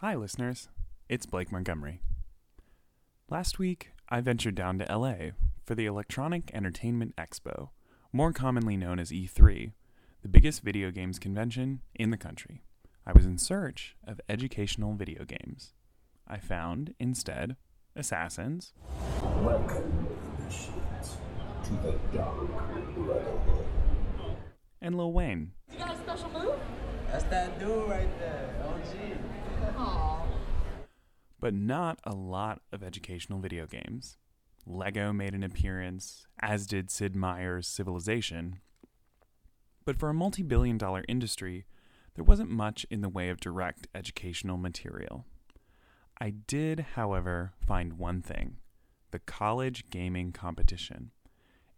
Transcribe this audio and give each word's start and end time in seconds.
Hi, 0.00 0.14
listeners. 0.14 0.68
It's 1.08 1.26
Blake 1.26 1.50
Montgomery. 1.50 2.00
Last 3.30 3.58
week, 3.58 3.92
I 4.08 4.20
ventured 4.20 4.54
down 4.54 4.78
to 4.78 4.96
LA 4.96 5.30
for 5.64 5.74
the 5.74 5.86
Electronic 5.86 6.50
Entertainment 6.54 7.16
Expo, 7.16 7.70
more 8.12 8.32
commonly 8.32 8.76
known 8.76 8.98
as 8.98 9.10
E3, 9.10 9.72
the 10.22 10.28
biggest 10.28 10.62
video 10.62 10.90
games 10.90 11.18
convention 11.18 11.80
in 11.94 12.10
the 12.10 12.16
country. 12.16 12.62
I 13.06 13.12
was 13.12 13.24
in 13.24 13.38
search 13.38 13.96
of 14.06 14.20
educational 14.28 14.94
video 14.94 15.24
games. 15.24 15.72
I 16.28 16.38
found, 16.38 16.94
instead, 16.98 17.56
Assassins, 17.94 18.72
Welcome, 19.40 20.08
initiates, 20.40 21.16
to 21.64 21.72
the 21.82 21.98
Dark 22.12 22.36
Brotherhood. 22.96 23.64
and 24.82 24.96
Lil 24.96 25.12
Wayne. 25.12 25.52
You 25.72 25.78
got 25.78 25.94
a 25.94 25.98
special 25.98 26.28
move? 26.30 26.58
That's 27.10 27.24
that 27.24 27.58
dude 27.58 27.88
right 27.88 28.18
there, 28.18 28.50
OG. 28.64 29.18
But 31.38 31.54
not 31.54 31.98
a 32.04 32.14
lot 32.14 32.62
of 32.72 32.82
educational 32.82 33.40
video 33.40 33.66
games. 33.66 34.16
Lego 34.66 35.12
made 35.12 35.34
an 35.34 35.44
appearance, 35.44 36.26
as 36.40 36.66
did 36.66 36.90
Sid 36.90 37.14
Meier's 37.14 37.68
Civilization. 37.68 38.60
But 39.84 39.96
for 39.96 40.08
a 40.08 40.14
multi 40.14 40.42
billion 40.42 40.76
dollar 40.76 41.04
industry, 41.08 41.66
there 42.14 42.24
wasn't 42.24 42.50
much 42.50 42.84
in 42.90 43.02
the 43.02 43.08
way 43.08 43.28
of 43.28 43.38
direct 43.38 43.86
educational 43.94 44.56
material. 44.56 45.24
I 46.20 46.30
did, 46.30 46.80
however, 46.94 47.52
find 47.60 47.98
one 47.98 48.22
thing 48.22 48.56
the 49.12 49.18
College 49.20 49.88
Gaming 49.90 50.32
Competition. 50.32 51.12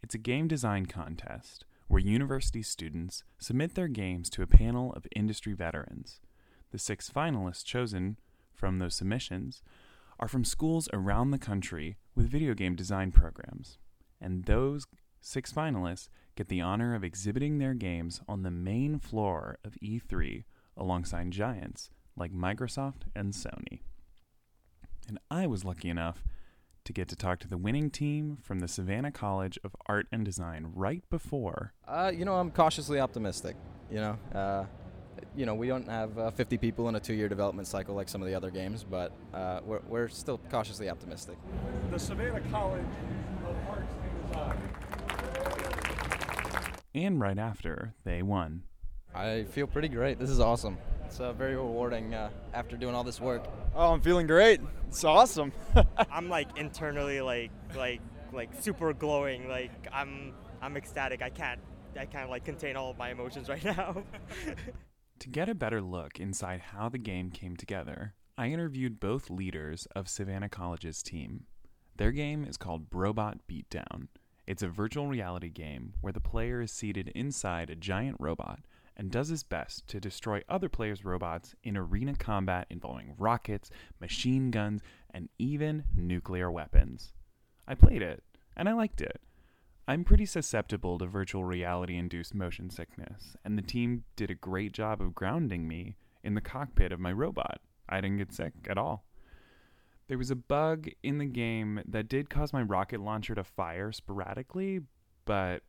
It's 0.02 0.14
a 0.14 0.19
game 0.19 0.48
design 0.48 0.86
contest 0.86 1.64
where 1.88 2.00
university 2.00 2.62
students 2.62 3.24
submit 3.38 3.74
their 3.74 3.88
games 3.88 4.30
to 4.30 4.42
a 4.42 4.46
panel 4.46 4.92
of 4.94 5.06
industry 5.14 5.52
veterans. 5.52 6.20
The 6.70 6.78
six 6.78 7.10
finalists 7.10 7.64
chosen 7.64 8.18
from 8.52 8.78
those 8.78 8.95
submissions 8.95 9.62
are 10.19 10.28
from 10.28 10.44
schools 10.44 10.88
around 10.92 11.30
the 11.30 11.38
country 11.38 11.97
with 12.14 12.30
video 12.30 12.55
game 12.55 12.74
design 12.74 13.12
programs. 13.12 13.78
And 14.20 14.44
those 14.44 14.86
six 15.20 15.52
finalists 15.52 16.08
get 16.36 16.48
the 16.48 16.61
honor 16.61 16.94
of 16.94 17.05
exhibiting 17.05 17.58
their 17.58 17.74
games 17.74 18.20
on 18.28 18.42
the 18.42 18.50
main 18.50 18.98
floor 18.98 19.58
of 19.64 19.77
E3 19.83 20.44
alongside 20.77 21.30
giants 21.30 21.91
like 22.16 22.33
Microsoft 22.33 23.02
and 23.14 23.33
Sony. 23.33 23.80
And 25.06 25.19
I 25.30 25.46
was 25.46 25.64
lucky 25.64 25.89
enough 25.89 26.22
to 26.84 26.92
get 26.92 27.08
to 27.08 27.16
talk 27.16 27.39
to 27.41 27.48
the 27.48 27.58
winning 27.58 27.91
team 27.91 28.39
from 28.42 28.61
the 28.61 28.69
Savannah 28.69 29.12
College 29.12 29.58
of 29.62 29.77
Art 29.86 30.06
and 30.11 30.24
Design 30.24 30.72
right 30.74 31.02
before 31.11 31.72
Uh, 31.86 32.11
you 32.14 32.24
know, 32.24 32.34
I'm 32.34 32.50
cautiously 32.50 32.98
optimistic. 32.98 33.56
You 33.91 34.00
know, 34.00 34.19
uh, 34.34 34.64
you 35.39 35.47
know, 35.47 35.55
we 35.55 35.69
don't 35.69 35.89
have 35.89 36.19
uh, 36.19 36.33
50 36.33 36.58
people 36.58 36.89
in 36.89 36.97
a 36.97 37.00
two-year 37.00 37.28
development 37.28 37.69
cycle 37.69 37.94
like 37.94 38.08
some 38.08 38.20
of 38.20 38.27
the 38.27 38.34
other 38.34 38.50
games, 38.50 38.83
but 38.83 39.12
uh, 39.33 39.61
we're, 39.64 39.78
we're 39.86 40.08
still 40.08 40.41
cautiously 40.50 40.91
optimistic. 40.91 41.39
the 41.92 41.98
Savannah 41.98 42.41
College 42.50 42.83
of 43.47 43.55
Arts 43.70 43.95
and 44.03 44.33
Design. 44.33 44.56
and 46.92 47.20
right 47.20 47.39
after 47.39 47.95
they 48.03 48.20
won. 48.20 48.64
I 49.14 49.45
feel 49.45 49.69
pretty 49.69 49.86
great. 49.86 50.19
This 50.19 50.28
is 50.28 50.41
awesome. 50.41 50.77
It's 51.06 51.20
uh, 51.20 51.33
very 51.33 51.55
rewarding 51.55 52.14
uh, 52.14 52.30
after 52.52 52.77
doing 52.77 52.97
all 52.97 53.05
this 53.05 53.20
work. 53.20 53.45
Oh, 53.77 53.92
I'm 53.92 54.00
feeling 54.00 54.27
great. 54.27 54.61
It's 54.89 55.05
awesome. 55.05 55.52
I'm 56.11 56.28
like 56.28 56.58
internally 56.58 57.20
like 57.20 57.52
like 57.77 58.00
like 58.33 58.50
super 58.61 58.92
glowing. 58.92 59.48
Like 59.48 59.70
I'm 59.92 60.34
I'm 60.61 60.77
ecstatic. 60.77 61.23
I 61.23 61.30
can't 61.30 61.61
I 61.98 62.05
can't 62.06 62.28
like 62.28 62.45
contain 62.45 62.77
all 62.77 62.91
of 62.91 62.98
my 62.98 63.11
emotions 63.11 63.48
right 63.48 63.64
now. 63.64 64.02
To 65.20 65.28
get 65.28 65.48
a 65.48 65.55
better 65.55 65.80
look 65.80 66.20
inside 66.20 66.61
how 66.61 66.88
the 66.88 66.97
game 66.97 67.33
came 67.33 67.56
together, 67.56 68.14
I 68.36 68.48
interviewed 68.48 69.00
both 69.00 69.30
leaders 69.30 69.88
of 69.97 70.08
Savannah 70.08 70.48
College's 70.48 71.02
team. 71.02 71.47
Their 71.97 72.12
game 72.12 72.44
is 72.44 72.56
called 72.56 72.88
Brobot 72.88 73.41
Beatdown. 73.50 74.06
It's 74.46 74.62
a 74.62 74.68
virtual 74.68 75.08
reality 75.08 75.48
game 75.48 75.95
where 76.01 76.12
the 76.12 76.20
player 76.20 76.61
is 76.61 76.70
seated 76.70 77.08
inside 77.17 77.68
a 77.68 77.74
giant 77.74 78.17
robot 78.20 78.61
and 78.96 79.11
does 79.11 79.29
his 79.29 79.42
best 79.42 79.89
to 79.89 79.98
destroy 79.98 80.40
other 80.48 80.68
players' 80.68 81.05
robots 81.05 81.56
in 81.64 81.77
arena 81.77 82.14
combat 82.14 82.68
involving 82.70 83.14
rockets, 83.18 83.70
machine 84.00 84.52
guns, 84.52 84.83
and 85.11 85.29
even 85.36 85.83
nuclear 85.96 86.48
weapons. 86.48 87.12
I 87.67 87.74
played 87.74 88.02
it, 88.02 88.23
and 88.56 88.68
I 88.68 88.73
liked 88.73 89.00
it. 89.00 89.20
I'm 89.88 90.04
pretty 90.04 90.26
susceptible 90.26 90.98
to 90.98 91.06
virtual 91.06 91.44
reality 91.44 91.96
induced 91.96 92.34
motion 92.34 92.68
sickness, 92.68 93.38
and 93.42 93.56
the 93.56 93.62
team 93.62 94.04
did 94.16 94.30
a 94.30 94.34
great 94.34 94.72
job 94.72 95.00
of 95.00 95.14
grounding 95.14 95.66
me 95.66 95.96
in 96.22 96.34
the 96.34 96.42
cockpit 96.42 96.92
of 96.92 97.00
my 97.00 97.10
robot. 97.10 97.62
I 97.88 98.02
didn't 98.02 98.18
get 98.18 98.34
sick 98.34 98.52
at 98.68 98.76
all. 98.76 99.06
There 100.06 100.18
was 100.18 100.30
a 100.30 100.36
bug 100.36 100.90
in 101.02 101.16
the 101.16 101.24
game 101.24 101.80
that 101.88 102.06
did 102.06 102.28
cause 102.28 102.52
my 102.52 102.60
rocket 102.60 103.00
launcher 103.00 103.34
to 103.34 103.42
fire 103.42 103.90
sporadically, 103.90 104.80
but 105.24 105.62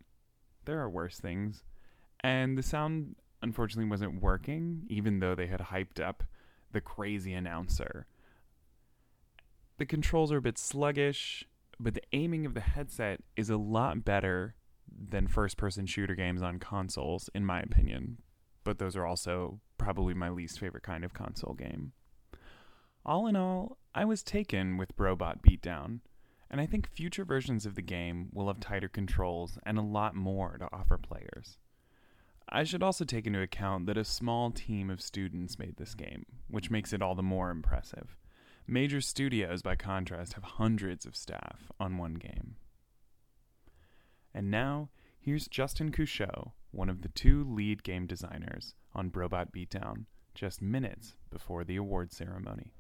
there 0.65 0.81
are 0.81 0.89
worse 0.89 1.17
things. 1.17 1.63
And 2.19 2.57
the 2.57 2.63
sound 2.63 3.15
unfortunately 3.41 3.89
wasn't 3.89 4.21
working, 4.21 4.81
even 4.89 5.21
though 5.21 5.33
they 5.33 5.47
had 5.47 5.61
hyped 5.61 6.01
up 6.05 6.25
the 6.73 6.81
crazy 6.81 7.33
announcer. 7.33 8.05
The 9.77 9.85
controls 9.85 10.29
are 10.33 10.37
a 10.37 10.41
bit 10.41 10.57
sluggish, 10.57 11.45
but 11.79 11.93
the 11.93 12.03
aiming 12.13 12.45
of 12.45 12.53
the 12.53 12.59
headset 12.59 13.21
is 13.35 13.49
a 13.49 13.57
lot 13.57 14.03
better 14.03 14.55
than 14.91 15.27
first 15.27 15.57
person 15.57 15.85
shooter 15.85 16.15
games 16.15 16.41
on 16.41 16.59
consoles, 16.59 17.29
in 17.33 17.45
my 17.45 17.61
opinion. 17.61 18.17
But 18.63 18.79
those 18.79 18.95
are 18.95 19.05
also 19.05 19.61
probably 19.77 20.13
my 20.13 20.29
least 20.29 20.59
favorite 20.59 20.83
kind 20.83 21.03
of 21.03 21.13
console 21.13 21.53
game. 21.53 21.93
All 23.05 23.27
in 23.27 23.35
all, 23.35 23.77
I 23.95 24.05
was 24.05 24.21
taken 24.23 24.77
with 24.77 24.95
Brobot 24.95 25.41
Beatdown, 25.41 25.99
and 26.51 26.59
I 26.59 26.65
think 26.65 26.89
future 26.89 27.23
versions 27.23 27.65
of 27.65 27.75
the 27.75 27.81
game 27.81 28.29
will 28.33 28.47
have 28.47 28.59
tighter 28.59 28.89
controls 28.89 29.57
and 29.65 29.77
a 29.77 29.83
lot 29.83 30.15
more 30.15 30.57
to 30.57 30.67
offer 30.73 30.97
players. 30.97 31.57
I 32.49 32.63
should 32.63 32.83
also 32.83 33.05
take 33.05 33.27
into 33.27 33.41
account 33.41 33.85
that 33.85 33.97
a 33.97 34.03
small 34.03 34.51
team 34.51 34.89
of 34.89 35.01
students 35.01 35.59
made 35.59 35.77
this 35.77 35.93
game, 35.93 36.25
which 36.49 36.71
makes 36.71 36.93
it 36.93 37.01
all 37.01 37.15
the 37.15 37.23
more 37.23 37.51
impressive. 37.51 38.17
Major 38.71 39.01
studios, 39.01 39.63
by 39.63 39.75
contrast, 39.75 40.33
have 40.33 40.43
hundreds 40.43 41.03
of 41.07 41.15
staff 41.15 41.71
on 41.79 41.97
one 41.97 42.13
game. 42.13 42.55
And 44.31 44.51
now, 44.51 44.89
here's 45.19 45.47
Justin 45.47 45.91
Couchot, 45.91 46.51
one 46.69 46.87
of 46.87 47.01
the 47.01 47.07
two 47.07 47.43
lead 47.43 47.81
game 47.81 48.05
designers 48.05 48.75
on 48.93 49.09
Brobot 49.09 49.47
Beatdown, 49.51 50.05
just 50.35 50.61
minutes 50.61 51.15
before 51.31 51.63
the 51.63 51.77
award 51.77 52.13
ceremony. 52.13 52.71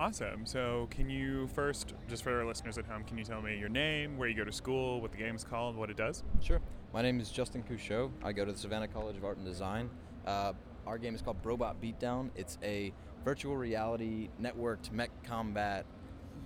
Awesome. 0.00 0.44
So, 0.46 0.88
can 0.90 1.08
you 1.08 1.46
first, 1.54 1.94
just 2.08 2.24
for 2.24 2.36
our 2.36 2.44
listeners 2.44 2.76
at 2.76 2.84
home, 2.84 3.04
can 3.04 3.16
you 3.16 3.22
tell 3.22 3.40
me 3.40 3.56
your 3.56 3.68
name, 3.68 4.18
where 4.18 4.28
you 4.28 4.34
go 4.34 4.42
to 4.42 4.50
school, 4.50 5.00
what 5.00 5.12
the 5.12 5.18
game's 5.18 5.44
called, 5.44 5.76
what 5.76 5.90
it 5.90 5.96
does? 5.96 6.24
Sure. 6.40 6.60
My 6.92 7.02
name 7.02 7.20
is 7.20 7.30
Justin 7.30 7.62
Couchot. 7.62 8.10
I 8.24 8.32
go 8.32 8.44
to 8.44 8.50
the 8.50 8.58
Savannah 8.58 8.88
College 8.88 9.16
of 9.16 9.24
Art 9.24 9.36
and 9.36 9.46
Design. 9.46 9.88
Uh, 10.26 10.54
our 10.88 10.98
game 10.98 11.14
is 11.14 11.22
called 11.22 11.40
Brobot 11.40 11.76
Beatdown. 11.80 12.30
It's 12.34 12.58
a 12.64 12.92
virtual 13.24 13.56
reality 13.56 14.28
networked 14.40 14.90
mech 14.92 15.10
combat 15.24 15.86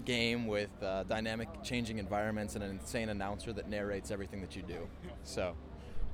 game 0.04 0.46
with 0.46 0.70
uh, 0.82 1.02
dynamic 1.04 1.48
changing 1.62 1.98
environments 1.98 2.54
and 2.54 2.62
an 2.62 2.70
insane 2.70 3.08
announcer 3.08 3.52
that 3.52 3.68
narrates 3.68 4.10
everything 4.10 4.40
that 4.40 4.54
you 4.54 4.62
do. 4.62 4.86
So, 5.24 5.54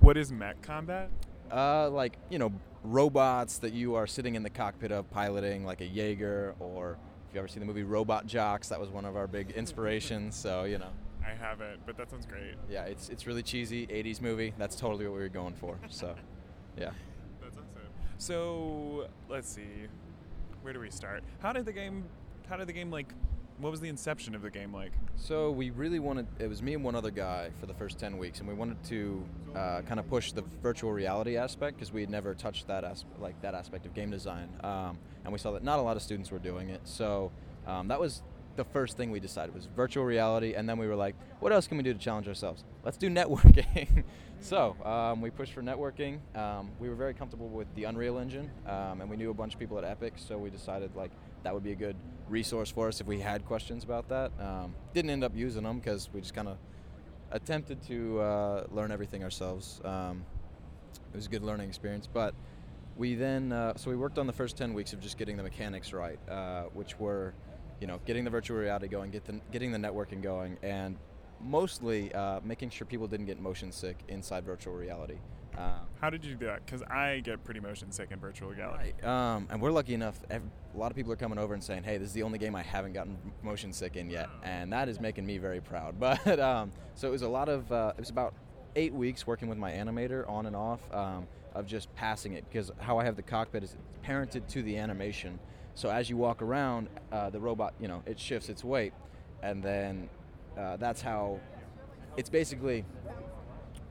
What 0.00 0.16
is 0.16 0.32
mech 0.32 0.62
combat? 0.62 1.10
uh, 1.50 1.90
like, 1.90 2.16
you 2.30 2.38
know, 2.38 2.52
robots 2.84 3.58
that 3.58 3.72
you 3.74 3.94
are 3.94 4.06
sitting 4.06 4.34
in 4.34 4.42
the 4.42 4.50
cockpit 4.50 4.90
of 4.92 5.10
piloting, 5.10 5.64
like 5.66 5.80
a 5.82 5.86
Jaeger, 5.86 6.54
or 6.58 6.96
if 7.28 7.34
you 7.34 7.38
ever 7.40 7.48
seen 7.48 7.60
the 7.60 7.66
movie 7.66 7.82
Robot 7.82 8.26
Jox, 8.26 8.68
that 8.68 8.80
was 8.80 8.88
one 8.88 9.04
of 9.04 9.16
our 9.16 9.26
big 9.26 9.50
inspirations. 9.50 10.34
So, 10.34 10.64
you 10.64 10.78
know. 10.78 10.88
I 11.24 11.34
haven't, 11.34 11.84
but 11.86 11.96
that 11.98 12.10
sounds 12.10 12.26
great. 12.26 12.54
Yeah, 12.70 12.84
it's, 12.84 13.08
it's 13.10 13.26
really 13.26 13.42
cheesy, 13.42 13.86
80s 13.86 14.20
movie. 14.20 14.54
That's 14.58 14.74
totally 14.74 15.04
what 15.06 15.14
we 15.14 15.20
were 15.20 15.28
going 15.28 15.54
for. 15.54 15.78
So, 15.88 16.14
yeah. 16.78 16.90
That's 17.42 17.56
awesome. 17.56 17.66
So, 18.18 19.08
let's 19.28 19.48
see. 19.48 19.88
Where 20.62 20.72
do 20.72 20.80
we 20.80 20.90
start? 20.90 21.24
How 21.40 21.52
did 21.52 21.66
the 21.66 21.72
game, 21.72 22.04
how 22.48 22.56
did 22.56 22.68
the 22.68 22.72
game 22.72 22.90
like, 22.90 23.12
what 23.58 23.70
was 23.70 23.80
the 23.80 23.88
inception 23.88 24.34
of 24.34 24.42
the 24.42 24.50
game 24.50 24.72
like? 24.72 24.92
So 25.16 25.50
we 25.50 25.70
really 25.70 25.98
wanted. 25.98 26.26
It 26.38 26.48
was 26.48 26.62
me 26.62 26.74
and 26.74 26.82
one 26.82 26.94
other 26.94 27.10
guy 27.10 27.50
for 27.60 27.66
the 27.66 27.74
first 27.74 27.98
ten 27.98 28.16
weeks, 28.18 28.38
and 28.40 28.48
we 28.48 28.54
wanted 28.54 28.82
to 28.84 29.24
uh, 29.54 29.82
kind 29.82 30.00
of 30.00 30.08
push 30.08 30.32
the 30.32 30.42
virtual 30.62 30.92
reality 30.92 31.36
aspect 31.36 31.76
because 31.76 31.92
we 31.92 32.00
had 32.00 32.10
never 32.10 32.34
touched 32.34 32.66
that 32.68 32.82
as- 32.84 33.04
like 33.20 33.40
that 33.42 33.54
aspect 33.54 33.86
of 33.86 33.94
game 33.94 34.10
design, 34.10 34.48
um, 34.64 34.98
and 35.24 35.32
we 35.32 35.38
saw 35.38 35.52
that 35.52 35.62
not 35.62 35.78
a 35.78 35.82
lot 35.82 35.96
of 35.96 36.02
students 36.02 36.30
were 36.30 36.38
doing 36.38 36.70
it. 36.70 36.80
So 36.84 37.30
um, 37.66 37.88
that 37.88 38.00
was 38.00 38.22
the 38.56 38.64
first 38.64 38.96
thing 38.96 39.10
we 39.10 39.20
decided 39.20 39.54
was 39.54 39.66
virtual 39.76 40.04
reality, 40.04 40.54
and 40.54 40.68
then 40.68 40.78
we 40.78 40.86
were 40.86 40.96
like, 40.96 41.14
what 41.40 41.52
else 41.52 41.66
can 41.66 41.76
we 41.76 41.82
do 41.82 41.92
to 41.92 41.98
challenge 41.98 42.28
ourselves? 42.28 42.64
Let's 42.84 42.96
do 42.96 43.08
networking. 43.08 44.04
so 44.40 44.76
um, 44.84 45.20
we 45.20 45.30
pushed 45.30 45.52
for 45.52 45.62
networking. 45.62 46.18
Um, 46.36 46.70
we 46.78 46.88
were 46.88 46.94
very 46.94 47.14
comfortable 47.14 47.48
with 47.48 47.72
the 47.74 47.84
Unreal 47.84 48.18
Engine, 48.18 48.50
um, 48.66 49.00
and 49.00 49.08
we 49.08 49.16
knew 49.16 49.30
a 49.30 49.34
bunch 49.34 49.54
of 49.54 49.60
people 49.60 49.78
at 49.78 49.84
Epic, 49.84 50.14
so 50.16 50.36
we 50.38 50.50
decided 50.50 50.94
like 50.94 51.10
that 51.42 51.54
would 51.54 51.64
be 51.64 51.72
a 51.72 51.76
good 51.76 51.96
resource 52.28 52.70
for 52.70 52.88
us 52.88 53.00
if 53.00 53.06
we 53.06 53.20
had 53.20 53.44
questions 53.44 53.84
about 53.84 54.08
that. 54.08 54.32
Um, 54.38 54.74
didn't 54.94 55.10
end 55.10 55.24
up 55.24 55.32
using 55.34 55.62
them 55.62 55.78
because 55.78 56.08
we 56.12 56.20
just 56.20 56.34
kind 56.34 56.48
of 56.48 56.58
attempted 57.30 57.82
to 57.88 58.20
uh, 58.20 58.66
learn 58.70 58.92
everything 58.92 59.24
ourselves. 59.24 59.80
Um, 59.84 60.24
it 61.12 61.16
was 61.16 61.26
a 61.26 61.30
good 61.30 61.42
learning 61.42 61.68
experience, 61.68 62.06
but 62.06 62.34
we 62.96 63.14
then 63.14 63.52
uh, 63.52 63.74
so 63.76 63.90
we 63.90 63.96
worked 63.96 64.18
on 64.18 64.26
the 64.26 64.32
first 64.32 64.56
10 64.56 64.74
weeks 64.74 64.92
of 64.92 65.00
just 65.00 65.16
getting 65.16 65.36
the 65.36 65.42
mechanics 65.42 65.92
right 65.92 66.18
uh, 66.28 66.64
which 66.74 66.98
were 66.98 67.34
you 67.82 67.88
know 67.88 67.98
getting 68.06 68.22
the 68.24 68.30
virtual 68.30 68.56
reality 68.56 68.86
going 68.86 69.10
get 69.10 69.24
the, 69.24 69.40
getting 69.50 69.72
the 69.72 69.78
networking 69.78 70.22
going 70.22 70.56
and 70.62 70.96
mostly 71.40 72.14
uh, 72.14 72.38
making 72.44 72.70
sure 72.70 72.86
people 72.86 73.08
didn't 73.08 73.26
get 73.26 73.40
motion 73.40 73.72
sick 73.72 73.98
inside 74.08 74.44
virtual 74.44 74.72
reality 74.72 75.18
um, 75.58 75.86
How 76.00 76.08
did 76.08 76.24
you 76.24 76.34
do 76.34 76.46
that? 76.46 76.64
Because 76.64 76.80
I 76.84 77.20
get 77.22 77.44
pretty 77.44 77.60
motion 77.60 77.92
sick 77.92 78.08
in 78.10 78.18
virtual 78.18 78.48
reality. 78.48 78.94
Right. 79.02 79.34
Um, 79.34 79.48
and 79.50 79.60
we're 79.60 79.70
lucky 79.70 79.92
enough. 79.92 80.18
ev- 80.30 80.40
A 80.74 80.78
lot 80.78 80.90
of 80.90 80.96
people 80.96 81.12
are 81.12 81.16
coming 81.16 81.38
over 81.38 81.52
and 81.52 81.62
saying, 81.62 81.82
"Hey, 81.82 81.98
this 81.98 82.08
is 82.08 82.14
the 82.14 82.22
only 82.22 82.38
game 82.38 82.54
I 82.54 82.62
haven't 82.62 82.94
gotten 82.94 83.18
motion 83.42 83.70
sick 83.70 83.96
in 83.96 84.08
yet," 84.08 84.30
and 84.42 84.72
that 84.72 84.88
is 84.88 84.98
making 84.98 85.26
me 85.26 85.36
very 85.36 85.60
proud. 85.60 85.96
But 86.00 86.40
um, 86.40 86.72
so 86.94 87.06
it 87.06 87.10
was 87.10 87.20
a 87.20 87.28
lot 87.28 87.50
of. 87.50 87.70
Uh, 87.70 87.92
it 87.94 88.00
was 88.00 88.08
about 88.08 88.32
eight 88.76 88.94
weeks 88.94 89.26
working 89.26 89.46
with 89.50 89.58
my 89.58 89.70
animator 89.72 90.26
on 90.26 90.46
and 90.46 90.56
off 90.56 90.80
um, 90.90 91.26
of 91.54 91.66
just 91.66 91.94
passing 91.96 92.32
it 92.32 92.46
because 92.50 92.72
how 92.78 92.96
I 92.96 93.04
have 93.04 93.16
the 93.16 93.22
cockpit 93.22 93.62
is 93.62 93.76
parented 94.02 94.46
to 94.48 94.62
the 94.62 94.78
animation. 94.78 95.38
So 95.74 95.90
as 95.90 96.10
you 96.10 96.16
walk 96.16 96.42
around, 96.42 96.88
uh, 97.10 97.30
the 97.30 97.40
robot, 97.40 97.74
you 97.80 97.88
know, 97.88 98.02
it 98.06 98.18
shifts 98.18 98.48
its 98.48 98.62
weight, 98.62 98.92
and 99.42 99.62
then 99.62 100.08
uh, 100.58 100.76
that's 100.76 101.00
how. 101.00 101.40
It's 102.16 102.28
basically 102.28 102.84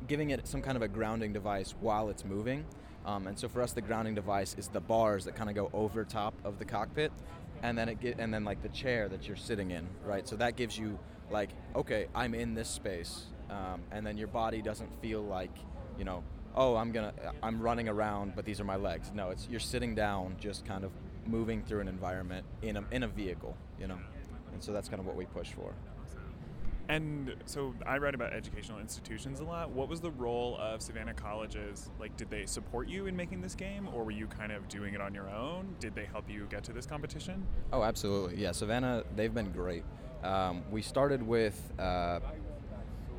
giving 0.07 0.29
it 0.29 0.47
some 0.47 0.61
kind 0.61 0.75
of 0.75 0.83
a 0.83 0.87
grounding 0.87 1.33
device 1.33 1.73
while 1.79 2.09
it's 2.09 2.23
moving. 2.23 2.65
Um, 3.03 3.25
and 3.25 3.37
so 3.37 3.49
for 3.49 3.63
us, 3.63 3.73
the 3.73 3.81
grounding 3.81 4.13
device 4.13 4.55
is 4.59 4.67
the 4.67 4.79
bars 4.79 5.25
that 5.25 5.35
kind 5.35 5.49
of 5.49 5.55
go 5.55 5.71
over 5.73 6.03
top 6.05 6.35
of 6.43 6.59
the 6.59 6.65
cockpit, 6.65 7.11
and 7.63 7.75
then 7.75 7.89
it 7.89 7.99
get 7.99 8.19
and 8.19 8.31
then 8.31 8.43
like 8.43 8.61
the 8.61 8.69
chair 8.69 9.09
that 9.09 9.27
you're 9.27 9.35
sitting 9.35 9.71
in, 9.71 9.87
right? 10.05 10.27
So 10.27 10.35
that 10.35 10.55
gives 10.55 10.77
you 10.77 10.99
like, 11.31 11.49
okay, 11.75 12.07
I'm 12.13 12.35
in 12.35 12.53
this 12.53 12.69
space, 12.69 13.23
um, 13.49 13.81
and 13.91 14.05
then 14.05 14.17
your 14.17 14.27
body 14.27 14.61
doesn't 14.61 14.91
feel 15.01 15.23
like, 15.23 15.55
you 15.97 16.05
know, 16.05 16.23
oh, 16.55 16.75
I'm 16.75 16.91
gonna, 16.91 17.13
I'm 17.41 17.59
running 17.59 17.89
around, 17.89 18.33
but 18.35 18.45
these 18.45 18.59
are 18.59 18.65
my 18.65 18.75
legs. 18.75 19.11
No, 19.15 19.31
it's 19.31 19.47
you're 19.49 19.59
sitting 19.59 19.95
down, 19.95 20.35
just 20.39 20.63
kind 20.65 20.83
of 20.83 20.91
moving 21.31 21.63
through 21.63 21.79
an 21.79 21.87
environment 21.87 22.45
in 22.61 22.77
a 22.77 22.83
in 22.91 23.03
a 23.03 23.07
vehicle, 23.07 23.55
you 23.79 23.87
know. 23.87 23.97
And 24.53 24.61
so 24.61 24.73
that's 24.73 24.89
kind 24.89 24.99
of 24.99 25.05
what 25.05 25.15
we 25.15 25.25
push 25.25 25.49
for. 25.51 25.73
And 26.89 27.35
so 27.45 27.73
I 27.85 27.99
write 27.99 28.15
about 28.15 28.33
educational 28.33 28.79
institutions 28.79 29.39
a 29.39 29.45
lot. 29.45 29.69
What 29.69 29.87
was 29.87 30.01
the 30.01 30.11
role 30.11 30.57
of 30.59 30.81
Savannah 30.81 31.13
Colleges? 31.13 31.89
Like, 32.01 32.17
did 32.17 32.29
they 32.29 32.45
support 32.45 32.89
you 32.89 33.07
in 33.07 33.15
making 33.15 33.39
this 33.39 33.55
game, 33.55 33.87
or 33.93 34.03
were 34.03 34.11
you 34.11 34.27
kind 34.27 34.51
of 34.51 34.67
doing 34.67 34.93
it 34.93 34.99
on 34.99 35.13
your 35.13 35.29
own? 35.29 35.73
Did 35.79 35.95
they 35.95 36.03
help 36.03 36.29
you 36.29 36.47
get 36.49 36.65
to 36.65 36.73
this 36.73 36.85
competition? 36.85 37.47
Oh, 37.71 37.81
absolutely. 37.83 38.41
Yeah, 38.41 38.51
Savannah, 38.51 39.03
they've 39.15 39.33
been 39.33 39.51
great. 39.51 39.85
Um, 40.23 40.63
we 40.69 40.81
started 40.81 41.23
with. 41.23 41.71
Uh, 41.79 42.19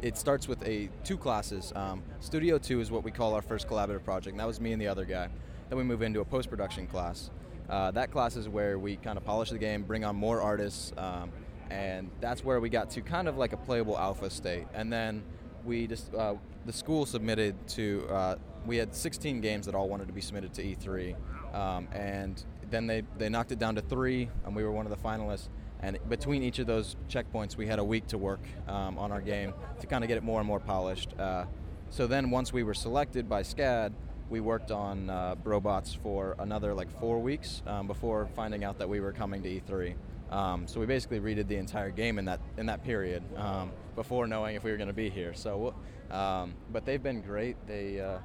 it 0.02 0.18
starts 0.18 0.48
with 0.48 0.62
a 0.66 0.90
two 1.04 1.16
classes. 1.16 1.72
Um, 1.74 2.02
Studio 2.20 2.58
Two 2.58 2.80
is 2.80 2.90
what 2.90 3.04
we 3.04 3.10
call 3.10 3.32
our 3.32 3.42
first 3.42 3.68
collaborative 3.68 4.04
project. 4.04 4.32
And 4.32 4.40
that 4.40 4.48
was 4.48 4.60
me 4.60 4.72
and 4.72 4.82
the 4.82 4.88
other 4.88 5.04
guy. 5.06 5.28
Then 5.68 5.78
we 5.78 5.84
move 5.84 6.02
into 6.02 6.20
a 6.20 6.24
post 6.24 6.50
production 6.50 6.86
class. 6.86 7.30
Uh, 7.72 7.90
that 7.90 8.10
class 8.10 8.36
is 8.36 8.50
where 8.50 8.78
we 8.78 8.96
kind 8.96 9.16
of 9.16 9.24
polish 9.24 9.48
the 9.48 9.56
game, 9.56 9.82
bring 9.82 10.04
on 10.04 10.14
more 10.14 10.42
artists, 10.42 10.92
um, 10.98 11.32
and 11.70 12.10
that's 12.20 12.44
where 12.44 12.60
we 12.60 12.68
got 12.68 12.90
to 12.90 13.00
kind 13.00 13.26
of 13.26 13.38
like 13.38 13.54
a 13.54 13.56
playable 13.56 13.98
alpha 13.98 14.28
state. 14.28 14.66
And 14.74 14.92
then 14.92 15.22
we 15.64 15.86
just 15.86 16.14
uh, 16.14 16.34
the 16.66 16.72
school 16.72 17.06
submitted 17.06 17.56
to. 17.68 18.06
Uh, 18.10 18.36
we 18.66 18.76
had 18.76 18.94
16 18.94 19.40
games 19.40 19.66
that 19.66 19.74
all 19.74 19.88
wanted 19.88 20.06
to 20.06 20.12
be 20.12 20.20
submitted 20.20 20.52
to 20.54 20.62
E3, 20.62 21.16
um, 21.54 21.88
and 21.92 22.44
then 22.70 22.86
they 22.86 23.04
they 23.16 23.30
knocked 23.30 23.52
it 23.52 23.58
down 23.58 23.74
to 23.76 23.80
three, 23.80 24.28
and 24.44 24.54
we 24.54 24.62
were 24.64 24.70
one 24.70 24.84
of 24.84 24.90
the 24.90 25.08
finalists. 25.08 25.48
And 25.80 25.98
between 26.10 26.42
each 26.42 26.58
of 26.58 26.66
those 26.66 26.94
checkpoints, 27.08 27.56
we 27.56 27.66
had 27.66 27.78
a 27.78 27.84
week 27.84 28.06
to 28.08 28.18
work 28.18 28.42
um, 28.68 28.98
on 28.98 29.10
our 29.10 29.22
game 29.22 29.54
to 29.80 29.86
kind 29.86 30.04
of 30.04 30.08
get 30.08 30.18
it 30.18 30.22
more 30.22 30.40
and 30.40 30.46
more 30.46 30.60
polished. 30.60 31.18
Uh, 31.18 31.46
so 31.88 32.06
then, 32.06 32.30
once 32.30 32.52
we 32.52 32.64
were 32.64 32.74
selected 32.74 33.30
by 33.30 33.42
SCAD, 33.42 33.92
we 34.30 34.40
worked 34.40 34.70
on 34.70 35.10
uh, 35.10 35.34
robots 35.44 35.94
for 35.94 36.36
another 36.38 36.74
like 36.74 36.90
four 37.00 37.18
weeks 37.18 37.62
um, 37.66 37.86
before 37.86 38.28
finding 38.34 38.64
out 38.64 38.78
that 38.78 38.88
we 38.88 39.00
were 39.00 39.12
coming 39.12 39.42
to 39.42 39.48
E3. 39.48 39.94
Um, 40.30 40.66
so 40.66 40.80
we 40.80 40.86
basically 40.86 41.20
redid 41.20 41.48
the 41.48 41.56
entire 41.56 41.90
game 41.90 42.18
in 42.18 42.24
that 42.24 42.40
in 42.56 42.66
that 42.66 42.82
period 42.82 43.22
um, 43.36 43.70
before 43.94 44.26
knowing 44.26 44.56
if 44.56 44.64
we 44.64 44.70
were 44.70 44.78
going 44.78 44.88
to 44.88 44.94
be 44.94 45.10
here. 45.10 45.34
So, 45.34 45.74
um, 46.10 46.54
but 46.72 46.86
they've 46.86 47.02
been 47.02 47.20
great. 47.20 47.56
They, 47.66 48.00
uh, 48.00 48.18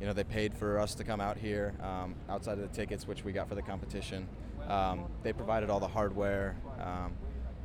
you 0.00 0.06
know, 0.06 0.12
they 0.12 0.24
paid 0.24 0.54
for 0.54 0.78
us 0.78 0.94
to 0.96 1.04
come 1.04 1.20
out 1.20 1.38
here 1.38 1.74
um, 1.82 2.14
outside 2.28 2.58
of 2.58 2.70
the 2.70 2.76
tickets, 2.76 3.06
which 3.06 3.24
we 3.24 3.32
got 3.32 3.48
for 3.48 3.54
the 3.54 3.62
competition. 3.62 4.28
Um, 4.68 5.06
they 5.22 5.32
provided 5.32 5.70
all 5.70 5.80
the 5.80 5.88
hardware. 5.88 6.56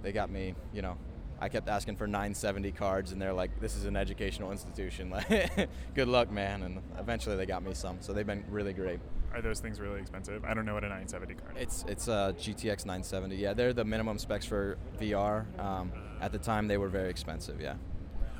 They 0.01 0.13
got 0.13 0.29
me, 0.29 0.55
you 0.73 0.81
know. 0.81 0.97
I 1.41 1.49
kept 1.49 1.69
asking 1.69 1.95
for 1.95 2.05
970 2.07 2.71
cards, 2.73 3.11
and 3.11 3.21
they're 3.21 3.33
like, 3.33 3.59
"This 3.59 3.75
is 3.75 3.85
an 3.85 3.95
educational 3.95 4.51
institution. 4.51 5.09
Like, 5.29 5.69
good 5.95 6.07
luck, 6.07 6.29
man." 6.31 6.63
And 6.63 6.81
eventually, 6.97 7.35
they 7.37 7.45
got 7.45 7.63
me 7.63 7.73
some. 7.73 7.97
So 8.01 8.13
they've 8.13 8.27
been 8.27 8.43
really 8.49 8.73
great. 8.73 8.99
Are 9.33 9.41
those 9.41 9.59
things 9.59 9.79
really 9.79 9.99
expensive? 10.01 10.43
I 10.43 10.53
don't 10.53 10.65
know 10.65 10.73
what 10.73 10.83
a 10.83 10.87
970 10.89 11.33
card 11.35 11.55
is. 11.57 11.61
It's 11.63 11.85
it's 11.87 12.07
a 12.07 12.35
GTX 12.37 12.85
970. 12.85 13.35
Yeah, 13.35 13.53
they're 13.53 13.73
the 13.73 13.85
minimum 13.85 14.17
specs 14.17 14.45
for 14.45 14.77
VR. 14.99 15.45
Um, 15.59 15.91
at 16.19 16.31
the 16.31 16.39
time, 16.39 16.67
they 16.67 16.77
were 16.77 16.89
very 16.89 17.09
expensive. 17.09 17.61
Yeah, 17.61 17.75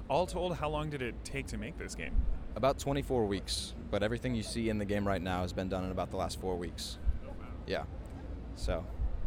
All 0.10 0.26
told, 0.26 0.56
how 0.56 0.70
long 0.70 0.90
did 0.90 1.02
it 1.02 1.16
take 1.24 1.48
to 1.48 1.58
make 1.58 1.78
this 1.78 1.96
game? 1.96 2.16
about 2.56 2.80
24 2.80 3.26
weeks. 3.26 3.74
But 3.92 4.04
everything 4.04 4.36
you 4.36 4.44
see 4.44 4.70
in 4.70 4.80
the 4.80 4.84
game 4.86 5.08
right 5.08 5.22
now 5.22 5.44
has 5.44 5.54
been 5.54 5.70
done 5.70 5.86
in 5.86 5.92
about 5.92 6.10
the 6.10 6.18
last 6.18 6.42
four 6.42 6.58
weeks. 6.58 6.98
Yeah. 7.68 7.84
So 8.56 8.84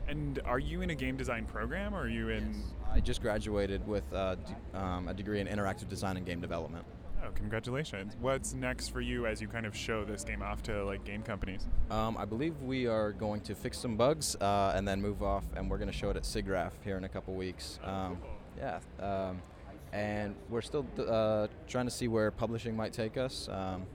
And 0.08 0.40
are 0.44 0.58
you 0.58 0.82
in 0.82 0.90
a 0.90 0.94
game 0.94 1.16
design 1.16 1.46
program, 1.46 1.94
or 1.94 2.02
are 2.02 2.08
you 2.08 2.28
in? 2.28 2.62
I 2.92 3.00
just 3.00 3.22
graduated 3.22 3.86
with 3.86 4.04
uh, 4.12 4.34
d- 4.34 4.54
um, 4.74 5.08
a 5.08 5.14
degree 5.14 5.40
in 5.40 5.46
interactive 5.46 5.88
design 5.88 6.18
and 6.18 6.26
game 6.26 6.40
development. 6.40 6.84
Oh, 7.24 7.30
congratulations! 7.34 8.16
What's 8.20 8.52
next 8.52 8.88
for 8.88 9.00
you 9.00 9.26
as 9.26 9.40
you 9.40 9.48
kind 9.48 9.64
of 9.64 9.76
show 9.76 10.04
this 10.04 10.24
game 10.24 10.42
off 10.42 10.62
to 10.64 10.84
like 10.84 11.04
game 11.04 11.22
companies? 11.22 11.68
Um, 11.90 12.16
I 12.18 12.24
believe 12.24 12.60
we 12.60 12.86
are 12.86 13.12
going 13.12 13.40
to 13.42 13.54
fix 13.54 13.78
some 13.78 13.96
bugs 13.96 14.36
uh, 14.40 14.72
and 14.74 14.86
then 14.86 15.00
move 15.00 15.22
off, 15.22 15.44
and 15.56 15.70
we're 15.70 15.78
going 15.78 15.90
to 15.90 15.96
show 15.96 16.10
it 16.10 16.16
at 16.16 16.24
SIGGRAPH 16.24 16.72
here 16.84 16.96
in 16.96 17.04
a 17.04 17.08
couple 17.08 17.34
weeks. 17.34 17.78
Um, 17.84 18.18
yeah, 18.58 18.80
um, 19.00 19.40
and 19.92 20.34
we're 20.50 20.62
still 20.62 20.84
uh, 20.98 21.46
trying 21.68 21.86
to 21.86 21.92
see 21.92 22.08
where 22.08 22.30
publishing 22.30 22.76
might 22.76 22.92
take 22.92 23.16
us. 23.16 23.48
Um, 23.50 23.86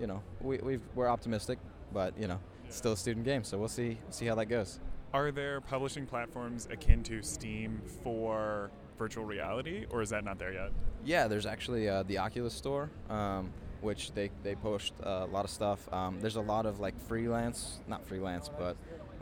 you 0.00 0.06
know, 0.06 0.22
we, 0.40 0.58
we've, 0.58 0.82
we're 0.94 1.08
optimistic, 1.08 1.58
but 1.92 2.18
you 2.18 2.26
know, 2.26 2.40
it's 2.66 2.76
still 2.76 2.92
a 2.92 2.96
student 2.96 3.26
game, 3.26 3.44
so 3.44 3.58
we'll 3.58 3.68
see 3.68 3.98
see 4.08 4.26
how 4.26 4.34
that 4.36 4.46
goes. 4.46 4.80
Are 5.12 5.32
there 5.32 5.60
publishing 5.60 6.06
platforms 6.06 6.68
akin 6.70 7.02
to 7.04 7.20
Steam 7.20 7.82
for 8.04 8.70
virtual 8.96 9.24
reality, 9.24 9.86
or 9.90 10.02
is 10.02 10.10
that 10.10 10.22
not 10.22 10.38
there 10.38 10.52
yet? 10.52 10.70
Yeah, 11.04 11.26
there's 11.26 11.46
actually 11.46 11.88
uh, 11.88 12.04
the 12.04 12.18
Oculus 12.18 12.54
store, 12.54 12.90
um, 13.08 13.52
which 13.80 14.12
they, 14.12 14.30
they 14.44 14.54
post 14.54 14.92
uh, 15.04 15.26
a 15.28 15.32
lot 15.32 15.44
of 15.44 15.50
stuff. 15.50 15.92
Um, 15.92 16.20
there's 16.20 16.36
a 16.36 16.40
lot 16.40 16.64
of 16.64 16.78
like 16.78 16.94
freelance, 17.08 17.80
not 17.88 18.06
freelance, 18.06 18.48
but 18.56 18.76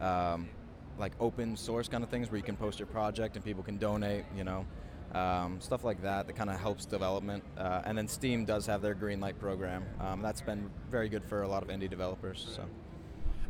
um, 0.05 0.50
like 0.99 1.12
open 1.20 1.57
source 1.57 1.88
kind 1.88 2.04
of 2.04 2.11
things 2.11 2.30
where 2.30 2.37
you 2.37 2.45
can 2.45 2.57
post 2.57 2.78
your 2.78 2.88
project 2.88 3.37
and 3.37 3.45
people 3.45 3.62
can 3.62 3.78
donate, 3.78 4.26
you 4.37 4.45
know, 4.45 4.66
um, 5.14 5.59
stuff 5.59 5.85
like 5.85 6.02
that 6.02 6.26
that 6.26 6.37
kind 6.37 6.50
of 6.50 6.61
helps 6.61 6.85
development. 6.85 7.42
Uh, 7.57 7.80
and 7.87 7.97
then 7.97 8.09
Steam 8.09 8.45
does 8.45 8.66
have 8.66 8.83
their 8.83 8.95
Greenlight 8.95 9.38
program. 9.38 9.87
Um, 10.00 10.21
that's 10.21 10.42
been 10.42 10.68
very 10.90 11.09
good 11.09 11.25
for 11.25 11.45
a 11.45 11.49
lot 11.49 11.62
of 11.62 11.71
indie 11.71 11.88
developers. 11.88 12.47
So. 12.54 12.64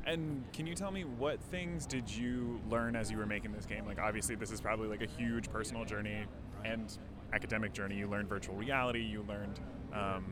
And 0.08 0.42
can 0.54 0.66
you 0.66 0.74
tell 0.74 0.90
me 0.90 1.04
what 1.04 1.38
things 1.50 1.84
did 1.84 2.10
you 2.10 2.58
learn 2.70 2.96
as 2.96 3.10
you 3.10 3.18
were 3.18 3.26
making 3.26 3.52
this 3.52 3.66
game? 3.66 3.84
Like, 3.84 3.98
obviously, 3.98 4.36
this 4.36 4.50
is 4.50 4.58
probably 4.58 4.88
like 4.88 5.02
a 5.02 5.06
huge 5.06 5.50
personal 5.50 5.84
journey 5.84 6.24
and 6.64 6.96
academic 7.34 7.74
journey. 7.74 7.96
You 7.96 8.08
learned 8.08 8.26
virtual 8.26 8.54
reality. 8.54 9.00
You 9.00 9.22
learned 9.28 9.60
um, 9.92 10.24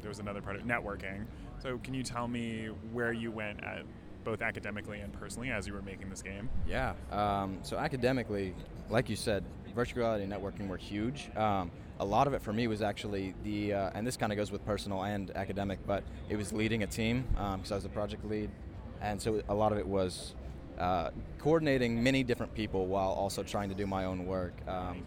there 0.00 0.08
was 0.08 0.18
another 0.18 0.42
part 0.42 0.56
of 0.56 0.62
networking. 0.62 1.26
So, 1.60 1.78
can 1.84 1.94
you 1.94 2.02
tell 2.02 2.26
me 2.26 2.70
where 2.92 3.12
you 3.12 3.30
went 3.30 3.62
at 3.62 3.84
both 4.24 4.42
academically 4.42 4.98
and 4.98 5.12
personally 5.12 5.50
as 5.52 5.68
you 5.68 5.72
were 5.72 5.82
making 5.82 6.10
this 6.10 6.22
game? 6.22 6.50
Yeah. 6.66 6.94
Um, 7.12 7.58
so 7.62 7.76
academically, 7.76 8.54
like 8.90 9.08
you 9.08 9.16
said, 9.16 9.44
virtual 9.74 10.02
reality 10.02 10.24
and 10.24 10.32
networking 10.32 10.66
were 10.66 10.76
huge. 10.76 11.30
Um, 11.36 11.70
a 12.00 12.04
lot 12.04 12.26
of 12.26 12.34
it 12.34 12.42
for 12.42 12.52
me 12.52 12.66
was 12.66 12.82
actually 12.82 13.34
the, 13.44 13.74
uh, 13.74 13.90
and 13.94 14.04
this 14.04 14.16
kind 14.16 14.32
of 14.32 14.36
goes 14.36 14.50
with 14.50 14.64
personal 14.66 15.04
and 15.04 15.30
academic, 15.36 15.78
but 15.86 16.02
it 16.28 16.36
was 16.36 16.52
leading 16.52 16.82
a 16.82 16.86
team 16.86 17.24
because 17.32 17.70
I 17.70 17.74
was 17.76 17.84
the 17.84 17.88
project 17.88 18.24
lead, 18.24 18.50
and 19.02 19.20
so 19.20 19.42
a 19.48 19.54
lot 19.54 19.72
of 19.72 19.78
it 19.78 19.86
was 19.86 20.34
uh, 20.78 21.10
coordinating 21.38 22.02
many 22.02 22.22
different 22.22 22.54
people 22.54 22.86
while 22.86 23.10
also 23.10 23.42
trying 23.42 23.68
to 23.68 23.74
do 23.74 23.86
my 23.86 24.04
own 24.04 24.26
work. 24.26 24.54
Um, 24.66 25.04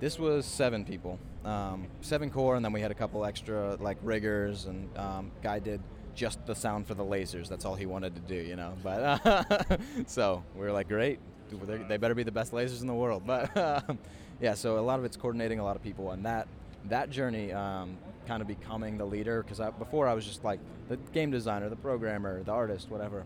this 0.00 0.18
was 0.18 0.46
seven 0.46 0.84
people, 0.84 1.18
um, 1.44 1.88
seven 2.02 2.30
core, 2.30 2.54
and 2.56 2.64
then 2.64 2.72
we 2.72 2.80
had 2.80 2.90
a 2.90 2.94
couple 2.94 3.24
extra 3.24 3.76
like 3.80 3.96
riggers, 4.02 4.66
and 4.66 4.96
um, 4.96 5.32
guy 5.42 5.58
did 5.58 5.80
just 6.14 6.44
the 6.46 6.54
sound 6.54 6.86
for 6.86 6.94
the 6.94 7.04
lasers. 7.04 7.48
That's 7.48 7.64
all 7.64 7.74
he 7.74 7.86
wanted 7.86 8.14
to 8.14 8.20
do, 8.20 8.34
you 8.34 8.54
know. 8.56 8.74
But 8.82 9.24
uh, 9.26 9.76
so 10.06 10.44
we 10.54 10.60
were 10.60 10.72
like, 10.72 10.88
great, 10.88 11.18
They- 11.88 11.96
better 11.96 12.14
be 12.14 12.22
the 12.22 12.32
best 12.32 12.52
lasers 12.52 12.80
in 12.80 12.86
the 12.86 12.94
world. 12.94 13.22
But 13.26 13.50
yeah, 14.40 14.54
so 14.54 14.78
a 14.78 14.80
lot 14.80 14.98
of 15.00 15.04
it's 15.04 15.16
coordinating 15.16 15.58
a 15.58 15.64
lot 15.64 15.74
of 15.76 15.82
people, 15.82 16.12
and 16.12 16.24
that 16.26 16.46
that 16.86 17.10
journey, 17.10 17.52
um, 17.52 17.98
kind 18.26 18.40
of 18.40 18.48
becoming 18.48 18.98
the 18.98 19.04
leader, 19.04 19.42
because 19.42 19.60
before 19.78 20.06
I 20.06 20.14
was 20.14 20.24
just 20.24 20.44
like 20.44 20.60
the 20.88 20.96
game 21.12 21.30
designer, 21.30 21.68
the 21.68 21.76
programmer, 21.76 22.42
the 22.42 22.52
artist, 22.52 22.90
whatever. 22.90 23.24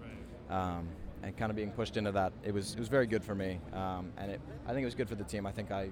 Um, 0.50 0.88
and 1.22 1.36
kind 1.36 1.50
of 1.50 1.56
being 1.56 1.70
pushed 1.70 1.96
into 1.96 2.10
that, 2.12 2.32
it 2.42 2.52
was 2.52 2.72
it 2.74 2.78
was 2.80 2.88
very 2.88 3.06
good 3.06 3.22
for 3.22 3.34
me, 3.34 3.60
um, 3.72 4.12
and 4.16 4.32
it 4.32 4.40
I 4.66 4.72
think 4.72 4.82
it 4.82 4.86
was 4.86 4.96
good 4.96 5.08
for 5.08 5.14
the 5.14 5.24
team. 5.24 5.46
I 5.46 5.52
think 5.52 5.70
I 5.70 5.90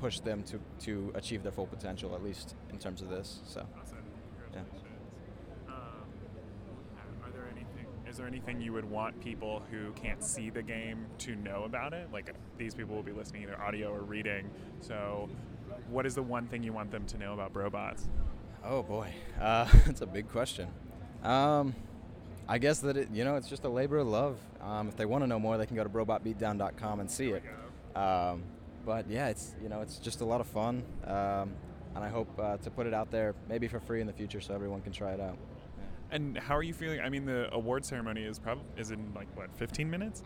pushed 0.00 0.24
them 0.24 0.42
to 0.44 0.60
to 0.84 1.12
achieve 1.14 1.42
their 1.42 1.52
full 1.52 1.66
potential, 1.66 2.14
at 2.14 2.22
least 2.22 2.54
in 2.70 2.78
terms 2.78 3.02
of 3.02 3.08
this. 3.08 3.40
So. 3.44 3.66
Yeah. 4.52 4.60
Um, 5.68 5.74
are 7.24 7.30
there 7.30 7.48
anything? 7.50 7.86
Is 8.08 8.18
there 8.18 8.26
anything 8.26 8.60
you 8.60 8.72
would 8.72 8.88
want 8.88 9.20
people 9.20 9.62
who 9.70 9.92
can't 9.92 10.22
see 10.22 10.50
the 10.50 10.62
game 10.62 11.06
to 11.18 11.34
know 11.34 11.64
about 11.64 11.92
it? 11.92 12.12
Like 12.12 12.34
these 12.58 12.74
people 12.74 12.94
will 12.94 13.02
be 13.02 13.12
listening 13.12 13.42
either 13.42 13.60
audio 13.60 13.92
or 13.92 14.02
reading. 14.02 14.50
So, 14.80 15.28
what 15.90 16.06
is 16.06 16.14
the 16.14 16.22
one 16.22 16.46
thing 16.46 16.62
you 16.62 16.72
want 16.72 16.90
them 16.90 17.04
to 17.06 17.18
know 17.18 17.34
about 17.34 17.52
Brobots? 17.52 18.08
Oh 18.64 18.82
boy, 18.82 19.12
uh, 19.40 19.64
that's 19.86 20.00
a 20.00 20.06
big 20.06 20.28
question. 20.28 20.68
Um, 21.22 21.74
I 22.48 22.58
guess 22.58 22.80
that 22.80 22.96
it, 22.96 23.08
you 23.12 23.24
know 23.24 23.36
it's 23.36 23.48
just 23.48 23.64
a 23.64 23.68
labor 23.68 23.98
of 23.98 24.06
love. 24.06 24.38
Um, 24.60 24.88
if 24.88 24.96
they 24.96 25.04
want 25.04 25.22
to 25.22 25.26
know 25.26 25.38
more, 25.38 25.58
they 25.58 25.66
can 25.66 25.76
go 25.76 25.82
to 25.82 25.90
brobotbeatdown.com 25.90 27.00
and 27.00 27.10
see 27.10 27.30
it. 27.30 27.42
Um, 27.96 28.42
but 28.84 29.08
yeah, 29.08 29.28
it's 29.28 29.54
you 29.62 29.68
know 29.68 29.80
it's 29.80 29.98
just 29.98 30.20
a 30.20 30.24
lot 30.24 30.40
of 30.40 30.46
fun, 30.46 30.82
um, 31.06 31.52
and 31.94 32.04
I 32.04 32.08
hope 32.08 32.28
uh, 32.38 32.56
to 32.58 32.70
put 32.70 32.86
it 32.86 32.94
out 32.94 33.10
there 33.10 33.34
maybe 33.48 33.68
for 33.68 33.80
free 33.80 34.00
in 34.00 34.06
the 34.06 34.12
future 34.12 34.40
so 34.40 34.54
everyone 34.54 34.80
can 34.80 34.92
try 34.92 35.12
it 35.12 35.20
out. 35.20 35.36
And 36.10 36.36
how 36.36 36.56
are 36.56 36.62
you 36.62 36.74
feeling? 36.74 37.00
I 37.00 37.08
mean, 37.08 37.24
the 37.24 37.52
award 37.54 37.84
ceremony 37.84 38.24
is 38.24 38.38
probably 38.38 38.64
is 38.76 38.90
in 38.90 39.12
like 39.14 39.28
what 39.36 39.48
15 39.56 39.88
minutes. 39.88 40.22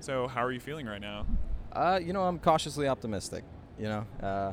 So 0.00 0.28
how 0.28 0.44
are 0.44 0.52
you 0.52 0.60
feeling 0.60 0.86
right 0.86 1.00
now? 1.00 1.26
Uh, 1.72 1.98
you 2.02 2.12
know, 2.12 2.22
I'm 2.22 2.38
cautiously 2.38 2.86
optimistic. 2.86 3.44
You 3.78 3.86
know, 3.86 4.06
uh, 4.22 4.52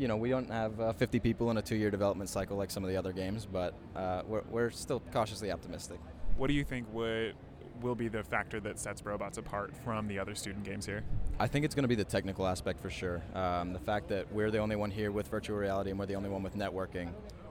you 0.00 0.08
know, 0.08 0.16
we 0.16 0.30
don't 0.30 0.50
have 0.50 0.80
uh, 0.80 0.92
50 0.94 1.20
people 1.20 1.50
in 1.50 1.58
a 1.58 1.62
two-year 1.62 1.90
development 1.90 2.30
cycle 2.30 2.56
like 2.56 2.70
some 2.70 2.82
of 2.82 2.88
the 2.88 2.96
other 2.96 3.12
games, 3.12 3.46
but 3.46 3.74
uh, 3.94 4.22
we're, 4.26 4.42
we're 4.50 4.70
still 4.70 5.02
cautiously 5.12 5.52
optimistic. 5.52 6.00
What 6.38 6.46
do 6.46 6.54
you 6.54 6.64
think 6.64 6.86
would 6.92 7.34
will 7.82 7.94
be 7.94 8.08
the 8.08 8.22
factor 8.22 8.60
that 8.60 8.78
sets 8.78 9.04
robots 9.04 9.38
apart 9.38 9.74
from 9.84 10.06
the 10.06 10.18
other 10.18 10.34
student 10.34 10.64
games 10.64 10.86
here? 10.86 11.02
I 11.38 11.46
think 11.46 11.64
it's 11.64 11.74
going 11.74 11.84
to 11.84 11.88
be 11.88 11.94
the 11.94 12.04
technical 12.04 12.46
aspect 12.46 12.80
for 12.80 12.90
sure. 12.90 13.22
Um, 13.34 13.74
the 13.74 13.78
fact 13.78 14.08
that 14.08 14.30
we're 14.32 14.50
the 14.50 14.58
only 14.58 14.76
one 14.76 14.90
here 14.90 15.12
with 15.12 15.28
virtual 15.28 15.56
reality 15.58 15.90
and 15.90 15.98
we're 15.98 16.06
the 16.06 16.16
only 16.16 16.30
one 16.30 16.42
with 16.42 16.56
networking. 16.56 17.08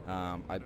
Um, 0.08 0.44
I, 0.50 0.60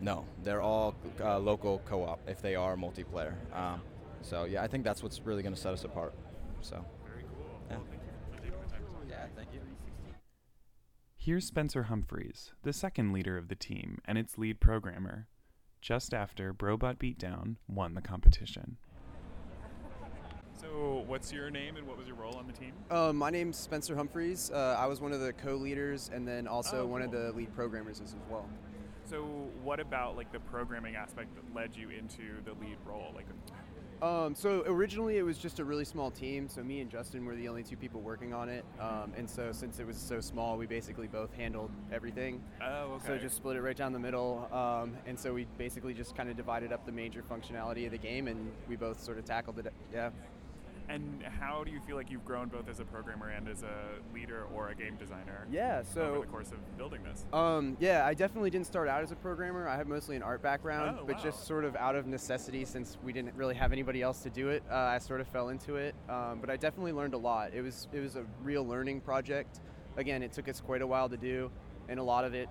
no, 0.00 0.26
they're 0.42 0.62
all 0.62 0.94
uh, 1.22 1.38
local 1.38 1.80
co-op 1.86 2.20
if 2.26 2.42
they 2.42 2.54
are 2.54 2.76
multiplayer. 2.76 3.34
Um, 3.54 3.80
so 4.22 4.44
yeah, 4.44 4.62
I 4.62 4.66
think 4.66 4.84
that's 4.84 5.02
what's 5.02 5.20
really 5.20 5.42
going 5.42 5.54
to 5.54 5.60
set 5.60 5.72
us 5.72 5.84
apart. 5.84 6.12
So. 6.60 6.84
Very 7.06 7.24
cool. 7.24 7.60
Yeah. 7.70 7.76
Well, 7.76 7.86
thank 7.90 8.02
you 8.02 8.10
for 8.30 8.42
taking 8.42 8.60
the 8.60 8.72
time. 8.72 8.82
Yeah, 9.08 9.26
thank 9.36 9.48
you. 9.52 9.60
Here's 11.22 11.44
Spencer 11.44 11.82
Humphreys, 11.82 12.54
the 12.62 12.72
second 12.72 13.12
leader 13.12 13.36
of 13.36 13.48
the 13.48 13.54
team 13.54 14.00
and 14.06 14.16
its 14.16 14.38
lead 14.38 14.58
programmer, 14.58 15.26
just 15.82 16.14
after 16.14 16.54
Brobot 16.54 16.96
Beatdown 16.96 17.56
won 17.68 17.92
the 17.92 18.00
competition. 18.00 18.78
So, 20.58 21.04
what's 21.06 21.30
your 21.30 21.50
name 21.50 21.76
and 21.76 21.86
what 21.86 21.98
was 21.98 22.06
your 22.06 22.16
role 22.16 22.36
on 22.36 22.46
the 22.46 22.54
team? 22.54 22.72
Uh, 22.90 23.12
my 23.12 23.28
name's 23.28 23.58
Spencer 23.58 23.94
Humphreys. 23.94 24.50
Uh, 24.50 24.76
I 24.78 24.86
was 24.86 25.02
one 25.02 25.12
of 25.12 25.20
the 25.20 25.34
co-leaders 25.34 26.10
and 26.10 26.26
then 26.26 26.48
also 26.48 26.84
Oh, 26.84 26.86
one 26.86 27.02
of 27.02 27.10
the 27.10 27.32
lead 27.32 27.54
programmers 27.54 28.00
as 28.00 28.16
well. 28.30 28.48
So, 29.04 29.24
what 29.62 29.78
about 29.78 30.16
like 30.16 30.32
the 30.32 30.40
programming 30.40 30.96
aspect 30.96 31.34
that 31.34 31.54
led 31.54 31.76
you 31.76 31.90
into 31.90 32.40
the 32.46 32.52
lead 32.52 32.78
role? 32.86 33.12
Like, 33.14 33.26
Um, 34.02 34.34
so 34.34 34.62
originally 34.66 35.18
it 35.18 35.22
was 35.22 35.36
just 35.36 35.58
a 35.58 35.64
really 35.64 35.84
small 35.84 36.10
team. 36.10 36.48
So 36.48 36.62
me 36.62 36.80
and 36.80 36.90
Justin 36.90 37.24
were 37.24 37.34
the 37.34 37.48
only 37.48 37.62
two 37.62 37.76
people 37.76 38.00
working 38.00 38.32
on 38.32 38.48
it. 38.48 38.64
Um, 38.80 39.12
and 39.16 39.28
so 39.28 39.52
since 39.52 39.78
it 39.78 39.86
was 39.86 39.96
so 39.96 40.20
small, 40.20 40.56
we 40.56 40.66
basically 40.66 41.06
both 41.06 41.32
handled 41.34 41.70
everything. 41.92 42.42
oh, 42.62 42.94
okay. 42.94 43.06
So 43.06 43.18
just 43.18 43.36
split 43.36 43.56
it 43.56 43.62
right 43.62 43.76
down 43.76 43.92
the 43.92 43.98
middle. 43.98 44.48
Um, 44.52 44.96
and 45.06 45.18
so 45.18 45.34
we 45.34 45.46
basically 45.58 45.94
just 45.94 46.16
kind 46.16 46.30
of 46.30 46.36
divided 46.36 46.72
up 46.72 46.86
the 46.86 46.92
major 46.92 47.22
functionality 47.22 47.84
of 47.84 47.92
the 47.92 47.98
game, 47.98 48.28
and 48.28 48.50
we 48.68 48.76
both 48.76 49.02
sort 49.02 49.18
of 49.18 49.24
tackled 49.24 49.58
it. 49.58 49.72
Yeah. 49.92 50.10
And 50.90 51.22
how 51.38 51.62
do 51.62 51.70
you 51.70 51.78
feel 51.80 51.94
like 51.94 52.10
you've 52.10 52.24
grown 52.24 52.48
both 52.48 52.68
as 52.68 52.80
a 52.80 52.84
programmer 52.84 53.28
and 53.28 53.48
as 53.48 53.62
a 53.62 53.74
leader 54.12 54.46
or 54.52 54.70
a 54.70 54.74
game 54.74 54.96
designer? 54.96 55.46
Yeah. 55.50 55.82
So 55.84 56.02
over 56.02 56.20
the 56.20 56.26
course 56.26 56.50
of 56.50 56.76
building 56.76 57.00
this. 57.04 57.24
Um, 57.32 57.76
yeah, 57.78 58.04
I 58.04 58.12
definitely 58.12 58.50
didn't 58.50 58.66
start 58.66 58.88
out 58.88 59.00
as 59.02 59.12
a 59.12 59.16
programmer. 59.16 59.68
I 59.68 59.76
have 59.76 59.86
mostly 59.86 60.16
an 60.16 60.22
art 60.22 60.42
background, 60.42 60.98
Oh, 61.00 61.04
but 61.06 61.16
wow. 61.16 61.22
just 61.22 61.46
sort 61.46 61.64
of 61.64 61.76
out 61.76 61.94
of 61.94 62.06
necessity 62.08 62.64
since 62.64 62.98
we 63.04 63.12
didn't 63.12 63.36
really 63.36 63.54
have 63.54 63.70
anybody 63.70 64.02
else 64.02 64.20
to 64.24 64.30
do 64.30 64.48
it, 64.48 64.64
uh, 64.68 64.74
I 64.74 64.98
sort 64.98 65.20
of 65.20 65.28
fell 65.28 65.50
into 65.50 65.76
it. 65.76 65.94
Um, 66.08 66.38
but 66.40 66.50
I 66.50 66.56
definitely 66.56 66.92
learned 66.92 67.14
a 67.14 67.18
lot. 67.18 67.54
It 67.54 67.62
was 67.62 67.86
it 67.92 68.00
was 68.00 68.16
a 68.16 68.24
real 68.42 68.66
learning 68.66 69.00
project. 69.02 69.60
Again, 69.96 70.24
it 70.24 70.32
took 70.32 70.48
us 70.48 70.60
quite 70.60 70.82
a 70.82 70.86
while 70.86 71.08
to 71.08 71.16
do, 71.16 71.52
and 71.88 72.00
a 72.00 72.02
lot 72.02 72.24
of 72.24 72.34
it, 72.34 72.48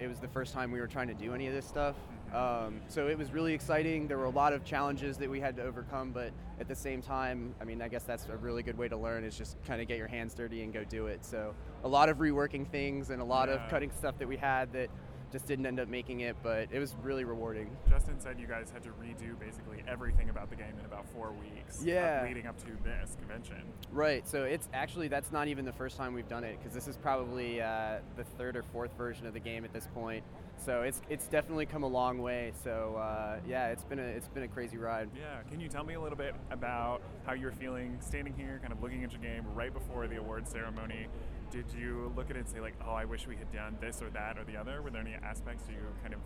it 0.00 0.08
was 0.08 0.18
the 0.18 0.28
first 0.28 0.54
time 0.54 0.72
we 0.72 0.80
were 0.80 0.86
trying 0.86 1.08
to 1.08 1.14
do 1.14 1.34
any 1.34 1.46
of 1.46 1.52
this 1.52 1.66
stuff. 1.66 1.96
Um, 2.34 2.80
so 2.88 3.08
it 3.08 3.18
was 3.18 3.30
really 3.32 3.52
exciting. 3.52 4.08
There 4.08 4.18
were 4.18 4.24
a 4.24 4.30
lot 4.30 4.52
of 4.52 4.64
challenges 4.64 5.16
that 5.18 5.28
we 5.28 5.40
had 5.40 5.56
to 5.56 5.62
overcome, 5.62 6.12
but 6.12 6.30
at 6.60 6.68
the 6.68 6.74
same 6.74 7.02
time, 7.02 7.54
I 7.60 7.64
mean, 7.64 7.82
I 7.82 7.88
guess 7.88 8.04
that's 8.04 8.26
a 8.28 8.36
really 8.36 8.62
good 8.62 8.78
way 8.78 8.88
to 8.88 8.96
learn 8.96 9.24
is 9.24 9.36
just 9.36 9.56
kind 9.66 9.80
of 9.82 9.88
get 9.88 9.98
your 9.98 10.08
hands 10.08 10.34
dirty 10.34 10.62
and 10.62 10.72
go 10.72 10.84
do 10.84 11.06
it. 11.08 11.24
So 11.24 11.54
a 11.84 11.88
lot 11.88 12.08
of 12.08 12.18
reworking 12.18 12.66
things 12.68 13.10
and 13.10 13.20
a 13.20 13.24
lot 13.24 13.48
Yeah. 13.48 13.56
of 13.56 13.70
cutting 13.70 13.90
stuff 13.90 14.18
that 14.18 14.28
we 14.28 14.36
had 14.36 14.72
that 14.72 14.88
just 15.30 15.46
didn't 15.46 15.64
end 15.64 15.80
up 15.80 15.88
making 15.88 16.20
it, 16.20 16.36
but 16.42 16.68
it 16.70 16.78
was 16.78 16.94
really 17.02 17.24
rewarding. 17.24 17.74
Justin 17.88 18.20
said 18.20 18.38
you 18.38 18.46
guys 18.46 18.70
had 18.70 18.82
to 18.82 18.90
redo 18.90 19.38
basically 19.40 19.82
everything 19.88 20.28
about 20.28 20.50
the 20.50 20.56
game 20.56 20.74
in 20.78 20.84
about 20.84 21.06
four 21.08 21.32
weeks. 21.32 21.82
Yeah. 21.82 22.22
leading 22.22 22.46
up 22.46 22.58
to 22.58 22.66
this 22.84 23.16
convention. 23.18 23.62
Right. 23.90 24.28
So 24.28 24.44
it's 24.44 24.68
actually 24.74 25.08
that's 25.08 25.32
not 25.32 25.48
even 25.48 25.64
the 25.64 25.72
first 25.72 25.96
time 25.96 26.12
we've 26.12 26.28
done 26.28 26.44
it 26.44 26.58
because 26.58 26.74
this 26.74 26.86
is 26.86 26.98
probably 26.98 27.62
uh, 27.62 28.00
the 28.16 28.24
third 28.24 28.56
or 28.56 28.62
fourth 28.62 28.92
version 28.98 29.26
of 29.26 29.32
the 29.32 29.40
game 29.40 29.64
at 29.64 29.72
this 29.72 29.86
point. 29.94 30.22
So 30.64 30.82
it's 30.82 31.02
it's 31.10 31.26
definitely 31.26 31.66
come 31.66 31.82
a 31.82 31.88
long 31.88 32.18
way. 32.22 32.52
So 32.62 32.96
uh, 32.98 33.38
yeah, 33.46 33.68
it's 33.68 33.84
been 33.84 33.98
a 33.98 34.02
it's 34.02 34.28
been 34.28 34.44
a 34.44 34.48
crazy 34.48 34.76
ride. 34.76 35.10
Yeah. 35.16 35.42
Can 35.50 35.60
you 35.60 35.68
tell 35.68 35.84
me 35.84 35.94
a 35.94 36.00
little 36.00 36.18
bit 36.18 36.34
about 36.50 37.02
how 37.26 37.32
you're 37.32 37.52
feeling 37.52 37.98
standing 38.00 38.34
here, 38.34 38.58
kind 38.60 38.72
of 38.72 38.82
looking 38.82 39.02
at 39.04 39.12
your 39.12 39.20
game 39.20 39.44
right 39.54 39.72
before 39.72 40.06
the 40.06 40.16
award 40.16 40.46
ceremony? 40.46 41.06
Did 41.50 41.66
you 41.76 42.12
look 42.16 42.30
at 42.30 42.36
it 42.36 42.40
and 42.40 42.48
say 42.48 42.60
like, 42.60 42.74
"Oh, 42.86 42.92
I 42.92 43.04
wish 43.04 43.26
we 43.26 43.36
had 43.36 43.52
done 43.52 43.76
this 43.80 44.00
or 44.00 44.10
that 44.10 44.38
or 44.38 44.44
the 44.44 44.56
other"? 44.56 44.80
Were 44.82 44.90
there 44.90 45.00
any 45.00 45.14
aspects 45.14 45.64
you 45.68 45.76
kind 46.02 46.14
of 46.14 46.20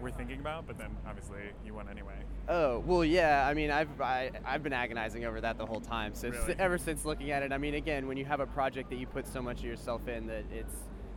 were 0.00 0.10
thinking 0.10 0.38
about? 0.40 0.66
But 0.66 0.78
then 0.78 0.94
obviously 1.08 1.40
you 1.64 1.74
won 1.74 1.88
anyway. 1.88 2.18
Oh 2.48 2.80
well, 2.80 3.04
yeah. 3.04 3.46
I 3.48 3.54
mean, 3.54 3.70
I've 3.70 4.00
I, 4.00 4.30
I've 4.44 4.62
been 4.62 4.74
agonizing 4.74 5.24
over 5.24 5.40
that 5.40 5.56
the 5.56 5.66
whole 5.66 5.80
time. 5.80 6.14
So 6.14 6.28
Really? 6.28 6.54
ever 6.58 6.78
since 6.78 7.04
looking 7.04 7.30
at 7.30 7.42
it, 7.42 7.52
I 7.52 7.58
mean, 7.58 7.74
again, 7.74 8.06
when 8.06 8.16
you 8.18 8.24
have 8.26 8.40
a 8.40 8.46
project 8.46 8.90
that 8.90 8.96
you 8.96 9.06
put 9.06 9.26
so 9.26 9.40
much 9.40 9.60
of 9.60 9.64
yourself 9.64 10.06
in 10.08 10.26
that 10.26 10.44
it's, 10.52 10.74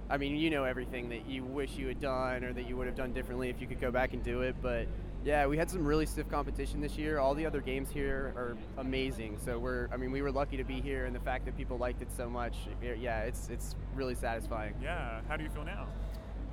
I 0.10 0.18
mean, 0.18 0.36
you 0.36 0.50
know 0.50 0.64
everything 0.64 1.10
that 1.10 1.28
you 1.28 1.44
wish 1.44 1.76
you 1.76 1.88
had 1.88 2.00
done 2.00 2.44
or 2.44 2.52
that 2.54 2.68
you 2.68 2.76
would 2.78 2.88
have 2.88 2.96
done 2.96 3.14
differently 3.14 3.50
if 3.50 3.62
you 3.62 3.68
could 3.68 3.80
go 3.80 3.92
back 3.92 4.14
and 4.14 4.24
do 4.24 4.42
it. 4.42 4.56
But 4.62 4.88
yeah, 5.24 5.46
we 5.46 5.58
had 5.58 5.70
some 5.70 5.86
really 5.86 6.06
stiff 6.06 6.28
competition 6.30 6.82
this 6.82 6.98
year. 6.98 7.20
All 7.20 7.36
the 7.36 7.46
other 7.46 7.62
games 7.62 7.90
here 7.92 8.34
are 8.36 8.58
amazing. 8.78 9.38
So 9.44 9.60
we're, 9.60 9.88
I 9.92 9.98
mean, 9.98 10.12
we 10.12 10.22
were 10.22 10.32
lucky 10.32 10.58
to 10.58 10.64
be 10.64 10.82
here, 10.82 11.06
and 11.06 11.16
the 11.16 11.20
fact 11.20 11.46
that 11.46 11.56
people 11.56 11.78
liked 11.78 12.02
it 12.02 12.10
so 12.16 12.30
much, 12.30 12.56
yeah, 12.82 13.22
it's 13.22 13.50
it's 13.50 13.76
really 13.96 14.16
satisfying. 14.16 14.74
Yeah. 14.82 15.22
How 15.28 15.38
do 15.38 15.44
you 15.44 15.50
feel 15.50 15.66
now? 15.66 15.88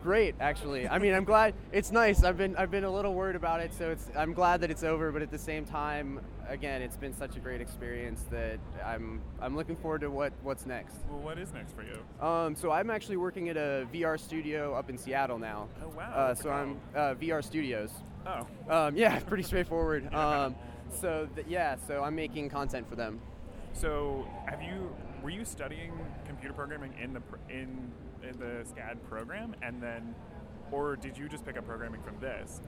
Great, 0.07 0.37
actually. 0.39 0.89
I 0.89 1.01
mean, 1.01 1.15
I'm 1.15 1.25
glad 1.25 1.53
it's 1.73 1.91
nice. 1.91 2.23
I've 2.23 2.39
been 2.39 2.55
I've 2.55 2.71
been 2.71 2.85
a 2.85 2.91
little 2.91 3.13
worried 3.13 3.35
about 3.35 3.61
it, 3.61 3.75
so 3.75 3.91
it's 3.91 4.09
I'm 4.17 4.35
glad 4.35 4.61
that 4.61 4.71
it's 4.71 4.85
over. 4.85 5.11
But 5.11 5.21
at 5.21 5.33
the 5.33 5.39
same 5.39 5.65
time, 5.65 6.21
again, 6.49 6.81
it's 6.81 6.97
been 6.97 7.13
such 7.13 7.37
a 7.37 7.41
great 7.41 7.61
experience 7.61 8.25
that 8.31 8.61
I'm 8.85 9.21
I'm 9.43 9.57
looking 9.57 9.75
forward 9.75 10.03
to 10.03 10.11
what 10.13 10.33
what's 10.45 10.65
next. 10.65 10.95
Well, 11.11 11.19
what 11.19 11.41
is 11.41 11.53
next 11.53 11.75
for 11.75 11.83
you? 11.83 12.25
Um, 12.25 12.55
so 12.55 12.71
I'm 12.71 12.89
actually 12.89 13.17
working 13.17 13.49
at 13.49 13.57
a 13.57 13.89
VR 13.93 14.17
studio 14.17 14.75
up 14.75 14.91
in 14.91 14.97
Seattle 14.97 15.41
now. 15.41 15.67
Oh 15.83 15.89
wow. 15.89 16.13
Uh, 16.15 16.35
so 16.37 16.51
I'm 16.51 16.79
uh, 16.95 17.17
VR 17.17 17.43
Studios. 17.43 17.91
Oh. 18.25 18.47
Um, 18.71 18.97
yeah, 18.97 19.19
pretty 19.27 19.43
straightforward. 19.43 20.09
Yeah. 20.13 20.45
Um, 20.47 20.55
so 21.01 21.29
th- 21.35 21.49
yeah, 21.49 21.75
so 21.89 22.05
I'm 22.05 22.15
making 22.15 22.49
content 22.49 22.89
for 22.89 22.95
them. 22.95 23.21
So, 23.73 24.25
have 24.47 24.63
you 24.63 24.95
were 25.21 25.31
you 25.31 25.45
studying 25.45 25.93
computer 26.27 26.55
programming 26.55 26.95
in 27.03 27.13
the 27.13 27.23
in 27.51 27.91
the 28.33 28.64
SCAD 28.64 29.02
program, 29.09 29.54
and 29.62 29.83
then, 29.83 30.14
or 30.73 30.97
did 30.97 31.16
you 31.16 31.28
just 31.28 31.45
pick 31.45 31.56
up 31.56 31.66
programming 31.66 32.02
from 32.02 32.18
this? 32.21 32.61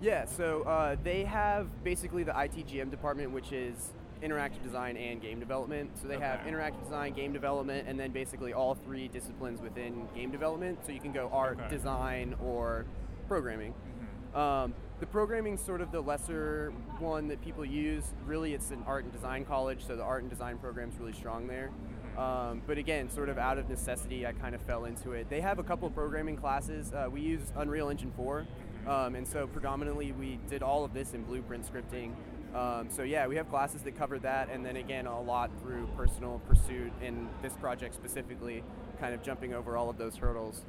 Yeah, 0.00 0.26
so 0.26 0.62
uh, 0.62 0.96
they 1.02 1.24
have 1.24 1.82
basically 1.82 2.22
the 2.22 2.32
ITGM 2.32 2.90
department, 2.90 3.30
which 3.32 3.52
is 3.52 3.92
interactive 4.22 4.62
design 4.62 4.96
and 4.96 5.20
game 5.20 5.40
development. 5.40 5.90
So 6.00 6.08
they 6.08 6.18
have 6.18 6.40
interactive 6.40 6.82
design, 6.84 7.12
game 7.14 7.32
development, 7.32 7.86
and 7.88 7.98
then 7.98 8.10
basically 8.12 8.52
all 8.52 8.74
three 8.74 9.08
disciplines 9.08 9.60
within 9.60 10.06
game 10.14 10.30
development. 10.30 10.78
So 10.84 10.92
you 10.92 11.00
can 11.00 11.12
go 11.12 11.30
art, 11.32 11.58
Okay. 11.60 11.68
design, 11.70 12.34
or 12.42 12.84
programming. 13.28 13.74
Um, 14.34 14.74
the 15.00 15.06
programming's 15.06 15.62
sort 15.62 15.80
of 15.80 15.92
the 15.92 16.00
lesser 16.00 16.72
one 16.98 17.28
that 17.28 17.42
people 17.42 17.64
use. 17.64 18.04
Really, 18.26 18.52
it's 18.54 18.70
an 18.70 18.82
art 18.86 19.04
and 19.04 19.12
design 19.12 19.44
college, 19.46 19.84
so 19.86 19.96
the 19.96 20.02
art 20.02 20.22
and 20.22 20.30
design 20.30 20.58
program's 20.58 20.98
really 20.98 21.12
strong 21.14 21.46
there. 21.46 21.70
Um, 22.18 22.62
but 22.66 22.78
again, 22.78 23.10
sort 23.10 23.28
of 23.28 23.36
out 23.38 23.58
of 23.58 23.68
necessity, 23.68 24.26
I 24.26 24.32
kind 24.32 24.54
of 24.54 24.62
fell 24.62 24.86
into 24.86 25.12
it. 25.12 25.28
They 25.28 25.40
have 25.42 25.58
a 25.58 25.62
couple 25.62 25.86
of 25.86 25.94
programming 25.94 26.36
classes. 26.36 26.92
Uh, 26.92 27.08
we 27.10 27.20
use 27.20 27.52
Unreal 27.56 27.90
Engine 27.90 28.12
4, 28.16 28.46
um, 28.86 29.14
and 29.14 29.28
so 29.28 29.46
predominantly 29.46 30.12
we 30.12 30.38
did 30.48 30.62
all 30.62 30.84
of 30.84 30.94
this 30.94 31.12
in 31.12 31.24
blueprint 31.24 31.70
scripting. 31.70 32.12
Um, 32.54 32.88
so 32.90 33.02
yeah, 33.02 33.26
we 33.26 33.36
have 33.36 33.50
classes 33.50 33.82
that 33.82 33.98
cover 33.98 34.18
that, 34.20 34.48
and 34.50 34.64
then 34.64 34.76
again, 34.76 35.06
a 35.06 35.20
lot 35.20 35.50
through 35.60 35.88
personal 35.94 36.40
pursuit 36.48 36.90
in 37.02 37.28
this 37.42 37.52
project 37.54 37.94
specifically, 37.94 38.64
kind 38.98 39.14
of 39.14 39.22
jumping 39.22 39.52
over 39.52 39.76
all 39.76 39.90
of 39.90 39.98
those 39.98 40.16
hurdles. 40.16 40.64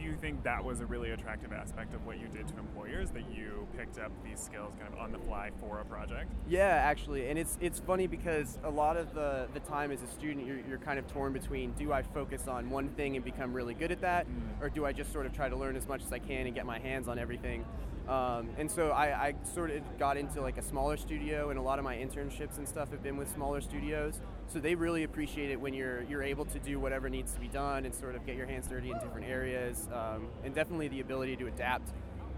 Do 0.00 0.06
you 0.06 0.16
think 0.16 0.42
that 0.44 0.64
was 0.64 0.80
a 0.80 0.86
really 0.86 1.10
attractive 1.10 1.52
aspect 1.52 1.94
of 1.94 2.06
what 2.06 2.18
you 2.18 2.26
did 2.28 2.48
to 2.48 2.58
employers 2.58 3.10
that 3.10 3.30
you 3.30 3.68
picked 3.76 3.98
up 3.98 4.10
these 4.24 4.40
skills 4.40 4.72
kind 4.80 4.94
of 4.94 4.98
on 4.98 5.12
the 5.12 5.18
fly 5.18 5.50
for 5.60 5.80
a 5.80 5.84
project? 5.84 6.32
Yeah, 6.48 6.68
actually, 6.68 7.28
and 7.28 7.38
it's 7.38 7.58
it's 7.60 7.80
funny 7.80 8.06
because 8.06 8.58
a 8.64 8.70
lot 8.70 8.96
of 8.96 9.12
the 9.12 9.48
the 9.52 9.60
time 9.60 9.92
as 9.92 10.02
a 10.02 10.06
student, 10.06 10.46
you're, 10.46 10.60
you're 10.66 10.78
kind 10.78 10.98
of 10.98 11.06
torn 11.06 11.34
between 11.34 11.72
do 11.72 11.92
I 11.92 12.02
focus 12.02 12.48
on 12.48 12.70
one 12.70 12.88
thing 12.90 13.16
and 13.16 13.22
become 13.22 13.52
really 13.52 13.74
good 13.74 13.92
at 13.92 14.00
that, 14.00 14.26
or 14.62 14.70
do 14.70 14.86
I 14.86 14.92
just 14.92 15.12
sort 15.12 15.26
of 15.26 15.34
try 15.34 15.50
to 15.50 15.56
learn 15.56 15.76
as 15.76 15.86
much 15.86 16.02
as 16.02 16.10
I 16.10 16.18
can 16.18 16.46
and 16.46 16.54
get 16.54 16.64
my 16.64 16.78
hands 16.78 17.06
on 17.06 17.18
everything. 17.18 17.66
Um, 18.08 18.48
and 18.56 18.70
so 18.70 18.90
I, 18.90 19.28
I 19.28 19.34
sort 19.54 19.70
of 19.70 19.82
got 19.98 20.16
into 20.16 20.40
like 20.40 20.56
a 20.56 20.62
smaller 20.62 20.96
studio, 20.96 21.50
and 21.50 21.58
a 21.58 21.62
lot 21.62 21.78
of 21.78 21.84
my 21.84 21.96
internships 21.96 22.56
and 22.56 22.66
stuff 22.66 22.90
have 22.90 23.02
been 23.02 23.18
with 23.18 23.30
smaller 23.30 23.60
studios. 23.60 24.18
So 24.52 24.58
they 24.58 24.74
really 24.74 25.04
appreciate 25.04 25.52
it 25.52 25.60
when 25.60 25.74
you're 25.74 26.02
you're 26.02 26.24
able 26.24 26.44
to 26.46 26.58
do 26.58 26.80
whatever 26.80 27.08
needs 27.08 27.32
to 27.34 27.40
be 27.40 27.46
done 27.46 27.84
and 27.84 27.94
sort 27.94 28.16
of 28.16 28.26
get 28.26 28.34
your 28.34 28.46
hands 28.46 28.66
dirty 28.66 28.90
in 28.90 28.98
different 28.98 29.28
areas, 29.28 29.88
um, 29.92 30.26
and 30.44 30.52
definitely 30.52 30.88
the 30.88 31.00
ability 31.00 31.36
to 31.36 31.46
adapt. 31.46 31.92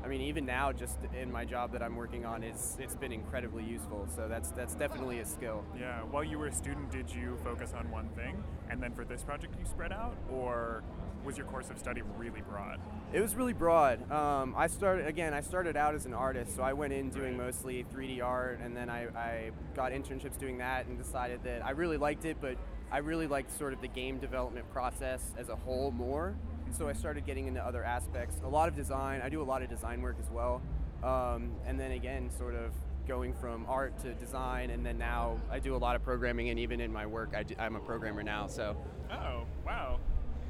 I 0.04 0.08
mean, 0.08 0.20
even 0.20 0.44
now, 0.44 0.72
just 0.72 0.98
in 1.18 1.32
my 1.32 1.46
job 1.46 1.72
that 1.72 1.82
I'm 1.82 1.96
working 1.96 2.26
on, 2.26 2.42
is 2.42 2.76
it's 2.78 2.96
been 2.96 3.12
incredibly 3.12 3.64
useful. 3.64 4.06
So 4.14 4.28
that's 4.28 4.50
that's 4.50 4.74
definitely 4.74 5.20
a 5.20 5.24
skill. 5.24 5.64
Yeah. 5.78 6.02
While 6.02 6.24
you 6.24 6.38
were 6.38 6.48
a 6.48 6.52
student, 6.52 6.90
did 6.90 7.10
you 7.10 7.38
focus 7.42 7.72
on 7.74 7.90
one 7.90 8.10
thing, 8.10 8.44
and 8.68 8.82
then 8.82 8.92
for 8.92 9.06
this 9.06 9.22
project 9.22 9.54
you 9.58 9.64
spread 9.64 9.92
out, 9.92 10.14
or 10.30 10.82
was 11.24 11.38
your 11.38 11.46
course 11.46 11.70
of 11.70 11.78
study 11.78 12.02
really 12.18 12.42
broad? 12.42 12.78
It 13.12 13.20
was 13.20 13.34
really 13.34 13.52
broad. 13.52 14.10
Um, 14.10 14.54
I 14.56 14.68
started 14.68 15.06
again. 15.06 15.34
I 15.34 15.42
started 15.42 15.76
out 15.76 15.94
as 15.94 16.06
an 16.06 16.14
artist, 16.14 16.56
so 16.56 16.62
I 16.62 16.72
went 16.72 16.94
in 16.94 17.10
doing 17.10 17.36
mostly 17.36 17.84
3D 17.94 18.22
art, 18.22 18.60
and 18.64 18.74
then 18.74 18.88
I, 18.88 19.06
I 19.14 19.50
got 19.76 19.92
internships 19.92 20.38
doing 20.38 20.56
that, 20.58 20.86
and 20.86 20.96
decided 20.96 21.44
that 21.44 21.62
I 21.62 21.72
really 21.72 21.98
liked 21.98 22.24
it, 22.24 22.38
but 22.40 22.56
I 22.90 22.98
really 22.98 23.26
liked 23.26 23.56
sort 23.58 23.74
of 23.74 23.82
the 23.82 23.88
game 23.88 24.18
development 24.18 24.70
process 24.72 25.34
as 25.36 25.50
a 25.50 25.56
whole 25.56 25.90
more. 25.90 26.34
So 26.70 26.88
I 26.88 26.94
started 26.94 27.26
getting 27.26 27.48
into 27.48 27.62
other 27.62 27.84
aspects. 27.84 28.40
A 28.44 28.48
lot 28.48 28.70
of 28.70 28.74
design. 28.74 29.20
I 29.22 29.28
do 29.28 29.42
a 29.42 29.44
lot 29.44 29.62
of 29.62 29.68
design 29.68 30.00
work 30.00 30.16
as 30.18 30.30
well, 30.30 30.62
um, 31.04 31.52
and 31.66 31.78
then 31.78 31.90
again, 31.90 32.30
sort 32.30 32.54
of 32.54 32.72
going 33.06 33.34
from 33.34 33.66
art 33.68 33.98
to 33.98 34.14
design, 34.14 34.70
and 34.70 34.86
then 34.86 34.96
now 34.96 35.38
I 35.50 35.58
do 35.58 35.76
a 35.76 35.76
lot 35.76 35.96
of 35.96 36.02
programming, 36.02 36.48
and 36.48 36.58
even 36.58 36.80
in 36.80 36.90
my 36.90 37.04
work, 37.04 37.34
I 37.36 37.42
do, 37.42 37.54
I'm 37.58 37.76
a 37.76 37.80
programmer 37.80 38.22
now. 38.22 38.46
So 38.46 38.74
Oh, 39.10 39.44
wow. 39.66 39.98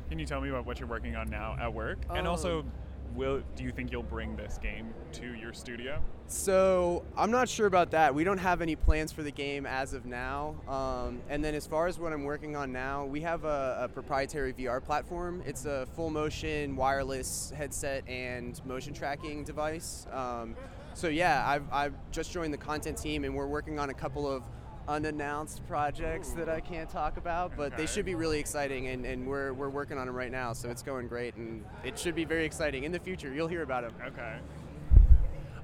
Can 0.09 0.19
you 0.19 0.27
tell 0.27 0.41
me 0.41 0.49
about 0.51 0.67
what 0.67 0.79
you're 0.79 0.89
working 0.89 1.17
on 1.17 1.29
now 1.31 1.57
at 1.61 1.73
work? 1.73 1.99
and 2.15 2.27
also, 2.27 2.61
Um, 2.61 2.73
will 3.15 3.43
do 3.57 3.65
you 3.65 3.71
think 3.73 3.93
you'll 3.93 4.03
bring 4.03 4.37
this 4.37 4.59
game 4.59 4.93
to 5.13 5.35
your 5.35 5.53
studio? 5.53 6.03
So 6.29 7.05
I'm 7.17 7.31
not 7.31 7.49
sure 7.49 7.67
about 7.67 7.91
that. 7.91 8.15
We 8.15 8.25
don't 8.25 8.39
have 8.39 8.63
any 8.63 8.75
plans 8.75 9.13
for 9.13 9.23
the 9.23 9.31
game 9.31 9.67
as 9.67 9.93
of 9.93 10.07
now. 10.07 10.55
Um, 10.67 11.21
and 11.29 11.45
then 11.45 11.55
as 11.55 11.67
far 11.67 11.87
as 11.89 11.99
what 11.99 12.13
I'm 12.13 12.25
working 12.25 12.57
on 12.57 12.73
now, 12.73 13.05
we 13.05 13.21
have 13.21 13.45
a, 13.45 13.81
a 13.83 13.89
proprietary 13.89 14.53
VR 14.55 14.83
platform. 14.83 15.43
It's 15.47 15.67
a 15.67 15.87
full 15.95 16.09
motion 16.11 16.75
wireless 16.77 17.53
headset 17.55 18.09
and 18.09 18.65
motion 18.65 18.95
tracking 18.95 19.45
device. 19.45 20.07
Um, 20.11 20.57
so 20.95 21.09
yeah, 21.09 21.43
I've, 21.47 21.65
I've 21.71 21.95
just 22.11 22.33
joined 22.33 22.53
the 22.55 22.59
content 22.59 22.97
team 22.97 23.25
and 23.25 23.35
we're 23.35 23.47
working 23.47 23.79
on 23.79 23.91
a 23.91 23.95
couple 23.95 24.27
of 24.31 24.43
unannounced 24.89 25.67
projects 25.67 26.31
that 26.31 26.49
I 26.49 26.61
can't 26.61 26.89
talk 26.91 27.17
about, 27.17 27.57
but 27.57 27.77
they 27.77 27.87
should 27.87 28.05
be 28.05 28.15
really 28.15 28.39
exciting 28.39 28.89
and, 28.89 29.05
and 29.07 29.27
we're, 29.27 29.53
we're 29.53 29.69
working 29.69 29.99
on 29.99 30.07
them 30.07 30.15
right 30.17 30.33
now. 30.33 30.53
So 30.53 30.69
it's 30.71 30.83
going 30.83 31.09
great 31.09 31.35
and 31.37 31.65
it 31.85 31.99
should 31.99 32.15
be 32.15 32.25
very 32.25 32.45
exciting. 32.45 32.85
In 32.85 32.93
the 32.93 32.99
future, 32.99 33.33
you'll 33.33 33.49
hear 33.49 33.63
about 33.63 33.83
them. 33.85 33.95
Okay. 34.09 34.37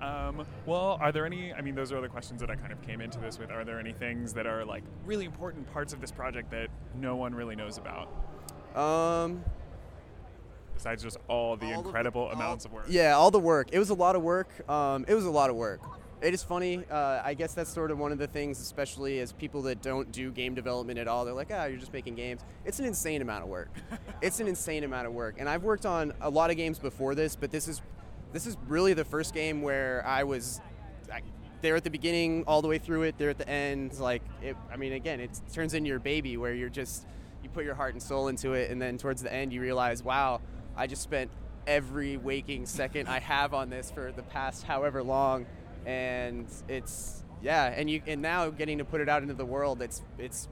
Um, 0.05 0.47
well, 0.65 0.97
are 1.01 1.11
there 1.11 1.27
any? 1.27 1.53
I 1.53 1.61
mean, 1.61 1.75
those 1.75 1.91
are 1.91 2.01
the 2.01 2.09
questions 2.09 2.41
that 2.41 2.51
I 2.51 2.55
kind 2.55 2.73
of 2.73 2.81
came 2.83 3.01
into 3.01 3.19
this 3.19 3.37
with. 3.37 3.51
Are 3.51 3.65
there 3.65 3.81
any 3.81 3.93
things 3.93 4.33
that 4.35 4.47
are 4.47 4.65
like 4.65 4.85
really 5.05 5.25
important 5.25 5.71
parts 5.73 5.93
of 5.93 6.01
this 6.01 6.13
project 6.13 6.53
that 6.53 6.69
no 6.95 7.17
one 7.17 7.35
really 7.35 7.57
knows 7.57 7.79
about, 7.79 8.09
Um, 8.81 9.43
besides 10.75 11.03
just 11.03 11.17
all 11.27 11.57
the 11.57 11.67
All 11.67 11.79
of 11.79 11.83
the- 11.83 11.89
incredible 11.89 12.23
all- 12.27 12.31
amounts 12.33 12.65
of 12.65 12.73
work? 12.73 12.85
Yeah, 12.89 13.15
all 13.17 13.33
the 13.33 13.41
work. 13.41 13.71
It 13.73 13.81
was 13.81 13.91
a 13.91 13.95
lot 13.95 14.15
of 14.15 14.23
work. 14.23 14.49
Um, 14.71 15.05
it 15.09 15.15
was 15.15 15.25
a 15.25 15.31
lot 15.33 15.51
of 15.51 15.57
work. 15.57 15.81
It 16.21 16.35
is 16.35 16.43
funny. 16.43 16.85
Uh, 16.91 17.21
I 17.25 17.35
guess 17.35 17.55
that's 17.55 17.73
sort 17.73 17.93
of 17.93 17.99
one 17.99 18.11
of 18.11 18.19
the 18.19 18.27
things, 18.27 18.61
especially 18.61 19.21
as 19.21 19.33
people 19.33 19.63
that 19.63 19.83
don't 19.83 20.11
do 20.11 20.33
game 20.33 20.55
development 20.55 20.99
at 20.99 21.07
all. 21.07 21.25
They're 21.25 21.33
like, 21.33 21.51
ah, 21.53 21.67
you're 21.67 21.79
just 21.79 21.93
making 21.93 22.17
games. 22.17 22.41
It's 22.65 22.81
an 22.81 22.87
insane 22.87 23.23
amount 23.23 23.45
of 23.45 23.49
work. 23.49 23.71
it's 24.23 24.41
an 24.41 24.49
insane 24.49 24.83
amount 24.83 25.07
of 25.07 25.13
work. 25.13 25.37
And 25.39 25.49
I've 25.49 25.63
worked 25.63 25.87
on 25.87 26.13
a 26.21 26.29
lot 26.29 26.51
of 26.51 26.57
games 26.57 26.81
before 26.81 27.15
this, 27.15 27.37
but 27.37 27.53
this 27.53 27.69
is 27.69 27.83
this 28.33 28.47
is 28.47 28.57
really 28.67 28.95
the 28.95 29.05
first 29.05 29.33
game 29.33 29.63
where 29.63 30.05
I 30.07 30.25
was 30.25 30.61
I, 31.13 31.23
there 31.63 31.77
at 31.77 31.85
the 31.85 31.91
beginning, 31.91 32.45
all 32.47 32.63
the 32.63 32.69
way 32.69 32.79
through 32.79 33.03
it. 33.03 33.17
There 33.17 33.31
at 33.31 33.39
the 33.39 33.49
end. 33.49 33.99
Like, 34.01 34.23
it, 34.43 34.57
I 34.73 34.77
mean, 34.77 34.95
again, 34.95 35.21
it 35.21 35.41
turns 35.53 35.73
into 35.73 35.89
your 35.89 36.01
baby, 36.01 36.37
where 36.37 36.53
you're 36.53 36.69
just 36.69 37.07
you 37.45 37.49
put 37.49 37.65
your 37.65 37.77
heart 37.77 37.95
and 37.95 38.03
soul 38.03 38.27
into 38.27 38.55
it, 38.55 38.73
and 38.73 38.83
then 38.83 38.99
towards 38.99 39.23
the 39.23 39.33
end, 39.33 39.53
you 39.53 39.61
realize, 39.61 40.03
wow, 40.03 40.41
I 40.77 40.89
just 40.89 41.03
spent 41.03 41.31
every 41.69 42.17
waking 42.17 42.67
second 42.67 43.09
I 43.09 43.21
have 43.21 43.55
on 43.55 43.71
this 43.71 43.91
for 43.91 44.11
the 44.11 44.23
past 44.23 44.65
however 44.65 45.03
long, 45.03 45.47
and 45.89 46.47
it's 46.69 47.25
yeah, 47.41 47.73
and 47.75 47.89
you 47.89 48.03
and 48.07 48.21
now 48.21 48.51
getting 48.51 48.79
to 48.79 48.85
put 48.85 49.01
it 49.01 49.09
out 49.09 49.23
into 49.23 49.35
the 49.35 49.47
world, 49.47 49.81
it's 49.81 50.03
it's 50.19 50.49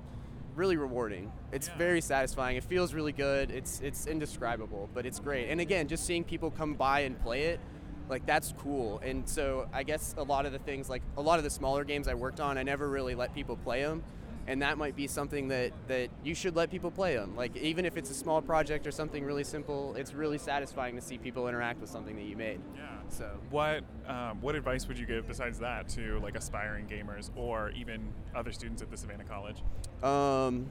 really 0.55 0.79
rewarding. 0.79 1.31
It's 1.53 1.68
Yeah. 1.68 1.77
very 1.77 2.01
satisfying. 2.01 2.57
It 2.57 2.64
feels 2.64 2.94
really 2.94 3.12
good. 3.12 3.51
It's 3.51 3.81
it's 3.81 4.07
indescribable, 4.07 4.88
but 4.94 5.05
it's 5.05 5.20
great. 5.20 5.51
And 5.51 5.61
again, 5.61 5.88
just 5.88 6.07
seeing 6.07 6.25
people 6.25 6.51
come 6.51 6.72
by 6.75 7.01
and 7.01 7.20
play 7.20 7.44
it, 7.46 7.61
like 8.09 8.25
that's 8.25 8.55
cool. 8.59 8.99
And 9.05 9.29
so 9.29 9.68
I 9.75 9.83
guess 9.83 10.14
a 10.16 10.22
lot 10.22 10.46
of 10.46 10.53
the 10.53 10.59
things, 10.59 10.88
like 10.88 11.03
a 11.18 11.22
lot 11.22 11.37
of 11.38 11.44
the 11.44 11.51
smaller 11.51 11.85
games 11.85 12.09
I 12.09 12.14
worked 12.14 12.40
on, 12.40 12.57
I 12.57 12.62
never 12.62 12.88
really 12.88 13.14
let 13.14 13.35
people 13.35 13.57
play 13.59 13.83
them. 13.83 14.03
And 14.48 14.62
that 14.62 14.78
might 14.78 14.94
be 14.94 15.06
something 15.06 15.48
that, 15.48 15.72
that 15.88 16.09
you 16.22 16.35
should 16.35 16.54
let 16.54 16.70
people 16.70 16.90
play 16.90 17.16
them. 17.16 17.35
Like 17.37 17.56
even 17.56 17.85
if 17.85 17.96
it's 17.96 18.11
a 18.11 18.14
small 18.14 18.40
project 18.40 18.87
or 18.87 18.92
something 18.92 19.24
really 19.24 19.42
simple, 19.44 19.94
it's 19.96 20.14
really 20.14 20.38
satisfying 20.38 20.94
to 20.96 21.02
see 21.02 21.18
people 21.18 21.48
interact 21.48 21.80
with 21.80 21.90
something 21.90 22.14
that 22.16 22.24
you 22.24 22.37
made. 22.37 22.61
Yeah. 22.76 22.82
So 23.09 23.28
What 23.50 23.82
um, 24.06 24.40
what 24.40 24.54
advice 24.54 24.87
would 24.88 24.98
you 24.98 25.06
give 25.06 25.26
besides 25.26 25.59
that 25.59 25.88
to 25.90 26.20
like 26.20 26.37
aspiring 26.37 26.87
gamers 26.87 27.30
or 27.37 27.70
even 27.70 28.12
other 28.35 28.52
students 28.52 28.82
at 28.82 28.90
the 28.90 28.96
Savannah 28.96 29.24
College? 29.24 29.56
um, 30.02 30.66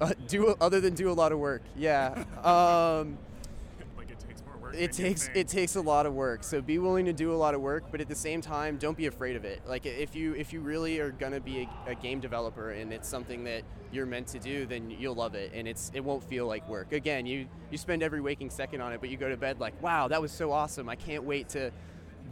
uh, 0.00 0.12
do 0.26 0.54
other 0.60 0.80
than 0.80 0.94
do 0.94 1.10
a 1.10 1.12
lot 1.12 1.30
of 1.32 1.38
work. 1.38 1.62
Yeah. 1.76 2.24
Um, 2.44 3.18
it 4.78 4.92
takes 4.92 5.30
it 5.34 5.48
takes 5.48 5.76
a 5.76 5.80
lot 5.80 6.06
of 6.06 6.14
work. 6.14 6.44
So 6.44 6.60
be 6.60 6.78
willing 6.78 7.04
to 7.06 7.12
do 7.12 7.32
a 7.32 7.36
lot 7.36 7.54
of 7.54 7.60
work 7.60 7.84
but 7.90 8.00
at 8.00 8.08
the 8.08 8.14
same 8.14 8.40
time 8.40 8.76
don't 8.76 8.96
be 8.96 9.06
afraid 9.06 9.36
of 9.36 9.44
it. 9.44 9.62
Like 9.66 9.86
if 9.86 10.14
you 10.14 10.34
if 10.34 10.52
you 10.52 10.60
really 10.60 10.98
are 11.00 11.10
going 11.10 11.32
to 11.32 11.40
be 11.40 11.68
a, 11.86 11.90
a 11.90 11.94
game 11.94 12.20
developer 12.20 12.70
and 12.70 12.92
it's 12.92 13.08
something 13.08 13.44
that 13.44 13.62
you're 13.92 14.06
meant 14.06 14.26
to 14.28 14.38
do 14.38 14.66
then 14.66 14.90
you'll 14.90 15.14
love 15.14 15.34
it 15.34 15.52
and 15.54 15.68
it's 15.68 15.90
it 15.94 16.00
won't 16.00 16.22
feel 16.22 16.46
like 16.46 16.68
work. 16.68 16.92
Again 16.92 17.26
you 17.26 17.46
you 17.70 17.78
spend 17.78 18.02
every 18.02 18.20
waking 18.20 18.50
second 18.50 18.80
on 18.80 18.92
it 18.92 19.00
but 19.00 19.08
you 19.08 19.16
go 19.16 19.28
to 19.28 19.36
bed 19.36 19.60
like 19.60 19.80
wow 19.82 20.08
that 20.08 20.20
was 20.20 20.32
so 20.32 20.52
awesome. 20.52 20.88
I 20.88 20.96
can't 20.96 21.24
wait 21.24 21.48
to 21.50 21.70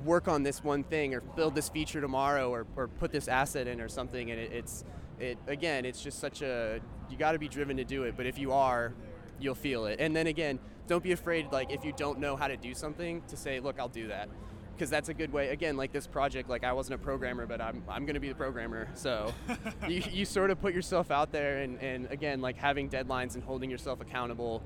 work 0.05 0.29
on 0.29 0.43
this 0.43 0.65
one 0.65 0.83
thing 0.83 1.15
or 1.15 1.21
build 1.21 1.55
this 1.55 1.69
feature 1.69 2.01
tomorrow 2.01 2.51
or, 2.51 2.67
or 2.77 2.89
put 2.89 3.13
this 3.13 3.29
asset 3.29 3.67
in 3.67 3.81
or 3.81 3.89
something. 3.89 4.31
And 4.31 4.41
it, 4.41 4.53
it's 4.53 4.85
it 5.21 5.39
again 5.47 5.85
it's 5.85 6.03
just 6.03 6.19
such 6.19 6.43
a 6.43 6.81
you 7.11 7.17
got 7.17 7.33
to 7.33 7.39
be 7.39 7.49
driven 7.49 7.77
to 7.77 7.85
do 7.85 8.05
it 8.05 8.17
but 8.17 8.27
if 8.27 8.39
you 8.39 8.53
are 8.53 8.95
you'll 9.43 9.55
feel 9.55 9.87
it. 9.87 10.01
And 10.01 10.15
then 10.15 10.27
again 10.27 10.59
don't 10.87 11.03
be 11.03 11.13
afraid 11.13 11.51
like 11.53 11.71
if 11.71 11.85
you 11.85 11.93
don't 11.97 12.19
know 12.19 12.37
how 12.37 12.49
to 12.49 12.57
do 12.57 12.75
something 12.75 13.23
to 13.29 13.37
say 13.37 13.61
look 13.61 13.79
i'll 13.79 13.89
do 13.89 14.09
that. 14.09 14.29
Because 14.75 14.89
that's 14.89 15.11
a 15.11 15.15
good 15.15 15.33
way 15.33 15.51
again 15.51 15.77
like 15.77 15.93
this 15.93 16.07
project 16.07 16.49
like 16.49 16.65
i 16.65 16.73
wasn't 16.73 16.95
a 16.95 17.05
programmer 17.05 17.47
but 17.47 17.61
i'm, 17.61 17.85
I'm 17.89 18.05
going 18.05 18.15
to 18.15 18.21
be 18.21 18.29
the 18.29 18.35
programmer 18.35 18.89
so 18.95 19.33
you, 19.89 20.03
you 20.11 20.25
sort 20.25 20.51
of 20.51 20.61
put 20.61 20.75
yourself 20.75 21.11
out 21.11 21.31
there 21.31 21.59
and, 21.59 21.79
and 21.81 22.11
again 22.11 22.41
like 22.41 22.57
having 22.57 22.89
deadlines 22.89 23.35
and 23.35 23.45
holding 23.45 23.71
yourself 23.71 24.01
accountable 24.01 24.63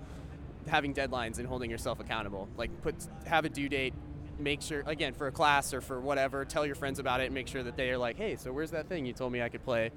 having 0.69 0.93
deadlines 0.95 1.39
and 1.39 1.47
holding 1.47 1.71
yourself 1.71 2.01
accountable. 2.01 2.49
Like 2.57 2.83
put 2.83 2.95
have 3.27 3.45
a 3.45 3.49
due 3.49 3.69
date 3.69 3.95
make 4.39 4.61
sure 4.61 4.83
again 4.87 5.15
for 5.15 5.29
a 5.29 5.33
class 5.33 5.73
or 5.73 5.81
for 5.81 5.99
whatever 5.99 6.45
tell 6.45 6.67
your 6.67 6.75
friends 6.75 6.99
about 6.99 7.23
it 7.23 7.25
and 7.25 7.35
make 7.35 7.49
sure 7.49 7.63
that 7.63 7.75
they 7.75 7.91
are 7.91 7.97
like 7.97 8.19
hey 8.19 8.37
so 8.37 8.53
where's 8.53 8.71
that 8.71 8.87
thing 8.87 9.07
you 9.07 9.15
told 9.15 9.33
me 9.33 9.41
i 9.41 9.49
could 9.49 9.65
play? 9.65 9.91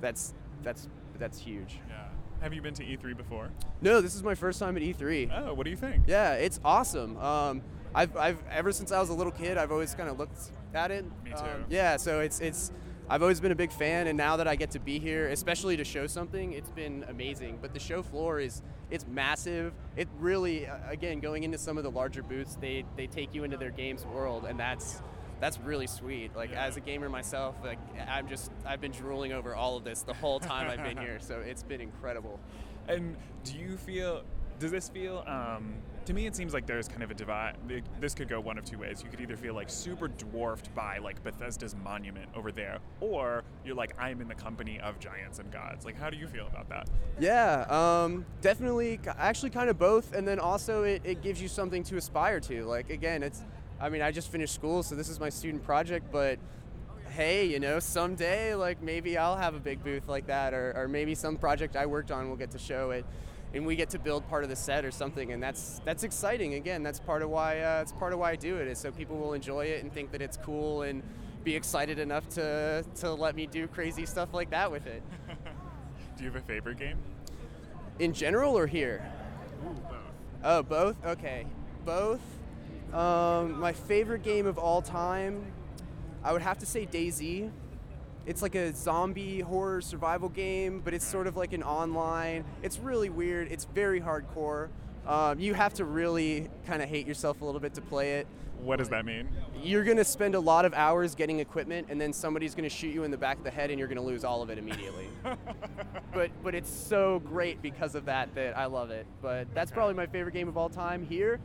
That's 0.00 0.34
that's 0.62 0.88
that's 1.18 1.38
huge. 1.38 1.78
Yeah. 1.88 2.06
Have 2.44 2.52
you 2.52 2.60
been 2.60 2.74
to 2.74 2.84
E3 2.84 3.16
before? 3.16 3.48
no 3.80 4.02
this 4.02 4.14
is 4.14 4.22
my 4.22 4.34
first 4.34 4.58
time 4.58 4.76
at 4.76 4.82
E 4.82 4.92
e3 4.92 5.46
Oh, 5.48 5.54
what 5.54 5.64
do 5.64 5.70
you 5.70 5.76
think? 5.78 6.04
yeah 6.06 6.34
it's 6.34 6.60
awesome 6.62 7.16
um, 7.16 7.62
I've, 7.94 8.14
I've 8.18 8.38
ever 8.50 8.70
since 8.70 8.92
i 8.92 9.00
was 9.00 9.08
a 9.08 9.14
little 9.14 9.32
kid 9.32 9.56
i've 9.56 9.72
always 9.72 9.94
kind 9.94 10.10
of 10.10 10.18
looked 10.18 10.50
at 10.74 10.90
it 10.90 11.06
Me 11.24 11.30
too. 11.30 11.36
Um, 11.38 11.64
yeah 11.70 11.96
so 11.96 12.20
it's 12.20 12.40
it's 12.40 12.70
I've 13.08 13.22
always 13.22 13.38
been 13.38 13.52
a 13.52 13.54
big 13.54 13.70
fan, 13.70 14.06
and 14.06 14.16
now 14.16 14.38
that 14.38 14.48
I 14.48 14.56
get 14.56 14.70
to 14.70 14.78
be 14.78 14.98
here, 14.98 15.28
especially 15.28 15.76
to 15.76 15.84
show 15.84 16.06
something, 16.06 16.54
it's 16.54 16.70
been 16.70 17.04
amazing. 17.10 17.58
But 17.60 17.74
the 17.74 17.78
show 17.78 18.02
floor 18.02 18.40
is 18.40 18.62
it's 18.90 19.06
massive. 19.06 19.74
It 19.94 20.08
really, 20.18 20.66
again, 20.88 21.20
going 21.20 21.42
into 21.42 21.58
some 21.58 21.76
of 21.76 21.84
the 21.84 21.90
larger 21.90 22.22
booths, 22.22 22.56
they 22.62 22.86
they 22.96 23.06
take 23.06 23.34
you 23.34 23.44
into 23.44 23.58
their 23.58 23.70
games 23.70 24.06
world, 24.06 24.46
and 24.46 24.58
that's 24.58 25.02
that's 25.44 25.58
really 25.60 25.86
sweet. 25.86 26.34
Like 26.34 26.52
Yeah. 26.52 26.64
as 26.64 26.78
a 26.78 26.80
gamer 26.80 27.10
myself, 27.10 27.54
like 27.62 27.78
I'm 28.08 28.28
just 28.28 28.50
I've 28.64 28.80
been 28.80 28.92
drooling 28.92 29.32
over 29.34 29.54
all 29.54 29.76
of 29.76 29.84
this 29.84 30.00
the 30.00 30.14
whole 30.14 30.40
time 30.40 30.70
I've 30.70 30.82
been 30.82 30.96
here, 30.96 31.18
so 31.20 31.40
it's 31.40 31.62
been 31.62 31.82
incredible. 31.82 32.40
And 32.88 33.14
do 33.44 33.58
you 33.58 33.76
feel? 33.76 34.22
Does 34.58 34.70
this 34.70 34.88
feel? 34.88 35.22
Um, 35.26 35.74
to 36.06 36.14
me, 36.14 36.26
it 36.26 36.34
seems 36.34 36.54
like 36.54 36.64
there's 36.66 36.88
kind 36.88 37.02
of 37.02 37.10
a 37.10 37.14
divide. 37.14 37.56
This 38.00 38.14
could 38.14 38.28
go 38.28 38.40
one 38.40 38.56
of 38.56 38.64
two 38.64 38.78
ways. 38.78 39.02
You 39.02 39.10
could 39.10 39.20
either 39.20 39.36
feel 39.36 39.52
like 39.52 39.68
super 39.68 40.08
dwarfed 40.08 40.74
by 40.74 40.96
like 40.96 41.22
Bethesda's 41.22 41.76
monument 41.76 42.30
over 42.34 42.50
there, 42.50 42.78
or 43.00 43.42
you're 43.66 43.74
like, 43.74 43.94
I'm 43.98 44.22
in 44.22 44.28
the 44.28 44.34
company 44.34 44.80
of 44.80 44.98
giants 44.98 45.40
and 45.40 45.50
gods. 45.52 45.84
Like, 45.84 45.98
how 45.98 46.08
do 46.08 46.16
you 46.16 46.26
feel 46.26 46.46
about 46.46 46.70
that? 46.70 46.88
Yeah, 47.18 47.66
um, 47.68 48.24
definitely. 48.40 48.98
Actually, 49.18 49.50
kind 49.50 49.68
of 49.68 49.78
both, 49.78 50.14
and 50.14 50.26
then 50.26 50.38
also 50.38 50.84
it, 50.84 51.02
it 51.04 51.20
gives 51.20 51.42
you 51.42 51.48
something 51.48 51.82
to 51.84 51.98
aspire 51.98 52.40
to. 52.40 52.64
Like 52.64 52.88
again, 52.88 53.22
it's. 53.22 53.42
I 53.84 53.90
mean, 53.90 54.00
I 54.00 54.12
just 54.12 54.32
finished 54.32 54.54
school, 54.54 54.82
so 54.82 54.94
this 54.94 55.10
is 55.10 55.20
my 55.20 55.28
student 55.28 55.62
project, 55.62 56.06
but 56.10 56.38
hey, 57.10 57.44
you 57.44 57.60
know, 57.60 57.78
someday, 57.80 58.54
like 58.54 58.80
maybe 58.80 59.18
I'll 59.18 59.36
have 59.36 59.54
a 59.54 59.58
big 59.58 59.84
booth 59.84 60.08
like 60.08 60.26
that, 60.28 60.54
or, 60.54 60.72
or 60.74 60.88
maybe 60.88 61.14
some 61.14 61.36
project 61.36 61.76
I 61.76 61.84
worked 61.84 62.10
on 62.10 62.30
will 62.30 62.36
get 62.36 62.50
to 62.52 62.58
show 62.58 62.92
it, 62.92 63.04
and 63.52 63.66
we 63.66 63.76
get 63.76 63.90
to 63.90 63.98
build 63.98 64.26
part 64.30 64.42
of 64.42 64.48
the 64.48 64.56
set 64.56 64.86
or 64.86 64.90
something, 64.90 65.32
and 65.32 65.42
that's 65.42 65.82
that's 65.84 66.02
exciting. 66.02 66.54
Again, 66.54 66.82
that's 66.82 66.98
part 66.98 67.20
of 67.20 67.28
why 67.28 67.60
uh, 67.60 67.82
it's 67.82 67.92
part 67.92 68.14
of 68.14 68.18
why 68.18 68.30
I 68.30 68.36
do 68.36 68.56
it 68.56 68.68
is 68.68 68.78
so 68.78 68.90
people 68.90 69.18
will 69.18 69.34
enjoy 69.34 69.66
it 69.66 69.82
and 69.82 69.92
think 69.92 70.12
that 70.12 70.22
it's 70.22 70.38
cool 70.38 70.80
and 70.80 71.02
be 71.44 71.54
excited 71.54 71.98
enough 71.98 72.26
to 72.30 72.86
to 73.00 73.12
let 73.12 73.36
me 73.36 73.44
do 73.46 73.66
crazy 73.68 74.06
stuff 74.06 74.32
like 74.32 74.48
that 74.48 74.72
with 74.72 74.86
it. 74.86 75.02
Do 76.16 76.24
you 76.24 76.30
have 76.30 76.40
a 76.40 76.46
favorite 76.46 76.78
game? 76.78 76.96
In 77.98 78.14
general 78.14 78.56
or 78.56 78.66
here? 78.66 79.04
Ooh, 79.62 79.74
both. 79.74 79.98
Oh, 80.42 80.62
both? 80.62 81.04
Okay. 81.04 81.44
Both. 81.84 82.20
Um, 82.94 83.58
my 83.58 83.72
favorite 83.72 84.22
game 84.22 84.46
of 84.46 84.56
all 84.58 84.80
time, 84.80 85.44
I 86.22 86.32
would 86.32 86.42
have 86.42 86.58
to 86.58 86.66
say 86.66 86.86
DayZ. 86.86 87.50
It's 88.26 88.40
like 88.40 88.54
a 88.54 88.72
zombie 88.72 89.40
horror 89.40 89.80
survival 89.80 90.28
game, 90.28 90.80
but 90.82 90.94
it's 90.94 91.04
sort 91.04 91.26
of 91.26 91.36
like 91.36 91.52
an 91.52 91.62
online. 91.62 92.44
It's 92.62 92.78
really 92.78 93.10
weird. 93.10 93.50
It's 93.50 93.64
very 93.66 94.00
hardcore. 94.00 94.68
Um, 95.06 95.38
you 95.40 95.52
have 95.54 95.74
to 95.74 95.84
really 95.84 96.48
kind 96.66 96.82
of 96.82 96.88
hate 96.88 97.06
yourself 97.06 97.42
a 97.42 97.44
little 97.44 97.60
bit 97.60 97.74
to 97.74 97.82
play 97.82 98.14
it. 98.14 98.26
What 98.62 98.76
does 98.76 98.88
that 98.90 99.04
mean? 99.04 99.28
You're 99.62 99.84
going 99.84 99.98
to 99.98 100.04
spend 100.04 100.34
a 100.34 100.40
lot 100.40 100.64
of 100.64 100.72
hours 100.72 101.14
getting 101.14 101.40
equipment, 101.40 101.88
and 101.90 102.00
then 102.00 102.14
somebody's 102.14 102.54
going 102.54 102.68
to 102.68 102.74
shoot 102.74 102.94
you 102.94 103.02
in 103.04 103.10
the 103.10 103.18
back 103.18 103.36
of 103.36 103.44
the 103.44 103.50
head, 103.50 103.68
and 103.70 103.78
you're 103.78 103.88
going 103.88 103.98
to 103.98 104.04
lose 104.04 104.24
all 104.24 104.40
of 104.40 104.48
it 104.48 104.56
immediately. 104.56 105.08
but 106.14 106.30
but 106.42 106.54
it's 106.54 106.70
so 106.70 107.20
great 107.26 107.60
because 107.60 107.94
of 107.94 108.06
that 108.06 108.34
that 108.36 108.56
I 108.56 108.64
love 108.66 108.90
it. 108.90 109.04
But 109.20 109.48
that's 109.52 109.70
Okay. 109.70 109.76
probably 109.76 109.94
my 109.94 110.06
favorite 110.06 110.32
game 110.32 110.48
of 110.48 110.56
all 110.56 110.70
time. 110.70 111.04
Here, 111.04 111.40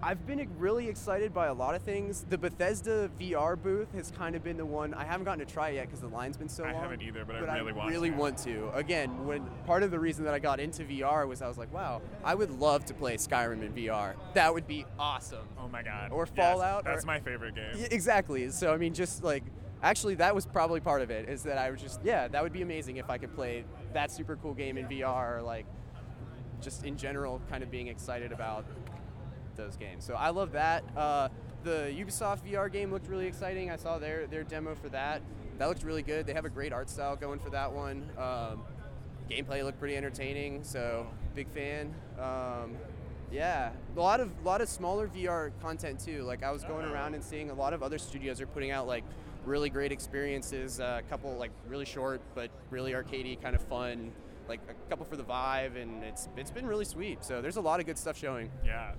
I've 0.00 0.24
been 0.28 0.46
really 0.58 0.88
excited 0.88 1.34
by 1.34 1.46
a 1.48 1.54
lot 1.54 1.74
of 1.74 1.82
things. 1.82 2.24
The 2.30 2.38
Bethesda 2.38 3.10
VR 3.20 3.60
booth 3.60 3.92
has 3.94 4.12
kind 4.12 4.36
of 4.36 4.44
been 4.44 4.56
the 4.56 4.64
one 4.64 4.94
I 4.94 5.04
haven't 5.04 5.24
gotten 5.24 5.44
to 5.44 5.52
try 5.52 5.70
it 5.70 5.74
yet 5.74 5.86
because 5.86 6.00
the 6.00 6.06
line's 6.08 6.36
been 6.36 6.48
so 6.48 6.62
I 6.62 6.68
long. 6.68 6.76
I 6.76 6.82
haven't 6.82 7.02
either, 7.02 7.24
but 7.24 7.34
I 7.48 7.56
really 7.58 7.72
want 7.72 7.90
really 7.90 8.10
to. 8.10 8.16
want 8.16 8.38
to. 8.38 8.70
Again, 8.74 9.26
when 9.26 9.44
part 9.66 9.82
of 9.82 9.90
the 9.90 9.98
reason 9.98 10.24
that 10.26 10.34
I 10.34 10.38
got 10.38 10.60
into 10.60 10.84
VR 10.84 11.26
was 11.26 11.42
I 11.42 11.48
was 11.48 11.58
like, 11.58 11.72
wow, 11.74 12.00
I 12.22 12.36
would 12.36 12.50
love 12.60 12.84
to 12.86 12.94
play 12.94 13.16
Skyrim 13.16 13.62
in 13.62 13.72
VR. 13.72 14.14
That 14.34 14.54
would 14.54 14.68
be 14.68 14.86
awesome. 15.00 15.48
Oh 15.58 15.66
my 15.68 15.82
god. 15.82 16.12
Or 16.12 16.26
Yes, 16.26 16.34
Fallout, 16.36 16.84
that's 16.84 17.02
or- 17.02 17.06
my 17.08 17.18
favorite 17.18 17.56
game. 17.56 17.86
Exactly. 17.90 18.50
So 18.50 18.72
I 18.72 18.76
mean, 18.76 18.94
just 18.94 19.24
like 19.24 19.42
actually, 19.82 20.14
that 20.16 20.32
was 20.32 20.46
probably 20.46 20.78
part 20.78 21.02
of 21.02 21.10
it. 21.10 21.28
Is 21.28 21.42
that 21.42 21.58
I 21.58 21.70
was 21.72 21.80
just 21.82 22.00
yeah, 22.04 22.28
that 22.28 22.40
would 22.40 22.52
be 22.52 22.62
amazing 22.62 22.98
if 22.98 23.10
I 23.10 23.18
could 23.18 23.34
play 23.34 23.64
that 23.94 24.12
super 24.12 24.36
cool 24.36 24.54
game 24.54 24.78
in 24.78 24.86
VR. 24.86 25.38
Or 25.38 25.42
like 25.42 25.66
just 26.60 26.84
in 26.84 26.96
general, 26.96 27.40
kind 27.50 27.64
of 27.64 27.70
being 27.72 27.88
excited 27.88 28.30
about 28.30 28.64
those 29.58 29.76
games. 29.76 30.04
So 30.06 30.14
I 30.14 30.30
love 30.30 30.52
that. 30.52 30.82
Uh, 30.96 31.28
the 31.64 31.92
Ubisoft 31.94 32.40
VR 32.50 32.72
game 32.72 32.90
looked 32.90 33.08
really 33.08 33.26
exciting. 33.26 33.70
I 33.70 33.76
saw 33.76 33.98
their 33.98 34.26
their 34.26 34.44
demo 34.44 34.74
for 34.74 34.88
that. 34.88 35.20
That 35.58 35.66
looked 35.68 35.82
really 35.82 36.02
good. 36.02 36.24
They 36.24 36.32
have 36.32 36.46
a 36.46 36.50
great 36.50 36.72
art 36.72 36.88
style 36.88 37.16
going 37.16 37.40
for 37.40 37.50
that 37.50 37.70
one. 37.70 38.08
Um, 38.16 38.62
gameplay 39.28 39.62
looked 39.64 39.78
pretty 39.78 39.96
entertaining. 39.96 40.62
So 40.64 41.06
big 41.34 41.48
fan. 41.50 41.92
Um, 42.18 42.76
yeah, 43.30 43.72
a 43.94 44.00
lot 44.00 44.20
of 44.20 44.30
lot 44.44 44.60
of 44.62 44.68
smaller 44.68 45.08
VR 45.08 45.50
content 45.60 46.00
too. 46.00 46.22
Like 46.22 46.42
I 46.42 46.50
was 46.50 46.64
going 46.64 46.86
around 46.86 47.14
and 47.14 47.22
seeing 47.22 47.50
a 47.50 47.54
lot 47.54 47.74
of 47.74 47.82
other 47.82 47.98
studios 47.98 48.40
are 48.40 48.46
putting 48.46 48.70
out 48.70 48.86
like 48.86 49.04
really 49.44 49.68
great 49.68 49.92
experiences. 49.92 50.80
uh, 50.80 51.00
A 51.04 51.10
couple 51.10 51.36
like 51.36 51.50
really 51.68 51.84
short 51.84 52.20
but 52.34 52.50
really 52.70 52.92
arcadey, 52.92 53.40
kind 53.42 53.54
of 53.54 53.62
fun. 53.62 54.12
Like 54.48 54.60
a 54.70 54.88
couple 54.88 55.04
for 55.04 55.16
the 55.16 55.22
Vive, 55.24 55.76
and 55.76 56.02
it's 56.04 56.28
it's 56.38 56.50
been 56.50 56.64
really 56.66 56.86
sweet. 56.86 57.22
So 57.22 57.42
there's 57.42 57.56
a 57.56 57.60
lot 57.60 57.80
of 57.80 57.86
good 57.86 57.98
stuff 57.98 58.16
showing. 58.16 58.50
Yeah. 58.64 58.92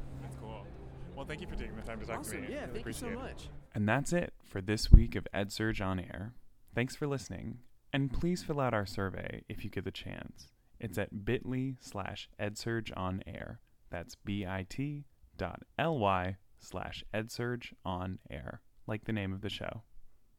Well, 1.20 1.28
thank 1.28 1.42
you 1.42 1.48
for 1.48 1.56
taking 1.56 1.76
the 1.76 1.82
time 1.82 2.00
to 2.00 2.06
talk 2.06 2.22
to 2.24 2.30
Awesome. 2.30 2.42
me. 2.44 2.48
Yeah, 2.50 2.62
Really 2.62 2.76
thank 2.76 2.86
you 2.86 2.94
so 2.94 3.08
appreciate 3.08 3.12
it. 3.12 3.34
much. 3.34 3.50
And 3.76 3.90
that's 3.90 4.14
it 4.14 4.34
for 4.46 4.62
this 4.62 4.90
week 4.90 5.18
of 5.18 5.28
EdSurge 5.36 5.86
on 5.86 6.00
Air. 6.00 6.34
Thanks 6.74 6.96
for 6.96 7.08
listening, 7.08 7.58
and 7.92 8.10
please 8.10 8.42
fill 8.42 8.62
out 8.62 8.74
our 8.74 8.86
survey 8.86 9.44
if 9.50 9.66
you 9.66 9.70
get 9.70 9.84
the 9.84 9.92
chance. 9.92 10.54
It's 10.80 10.98
at 10.98 11.26
bit.ly 11.26 11.76
slash 11.82 12.30
EdSurge 12.40 12.94
on 12.96 13.22
Air. 13.28 13.60
That's 13.90 14.16
bit 14.16 15.04
dot 15.36 15.64
ly 15.78 16.38
slash 16.58 17.04
EdSurge 17.14 17.74
on 17.84 18.20
Air, 18.32 18.62
like 18.88 19.04
the 19.04 19.12
name 19.12 19.34
of 19.34 19.42
the 19.42 19.50
show. 19.50 19.84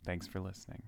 Thanks 0.03 0.27
for 0.27 0.41
listening. 0.41 0.85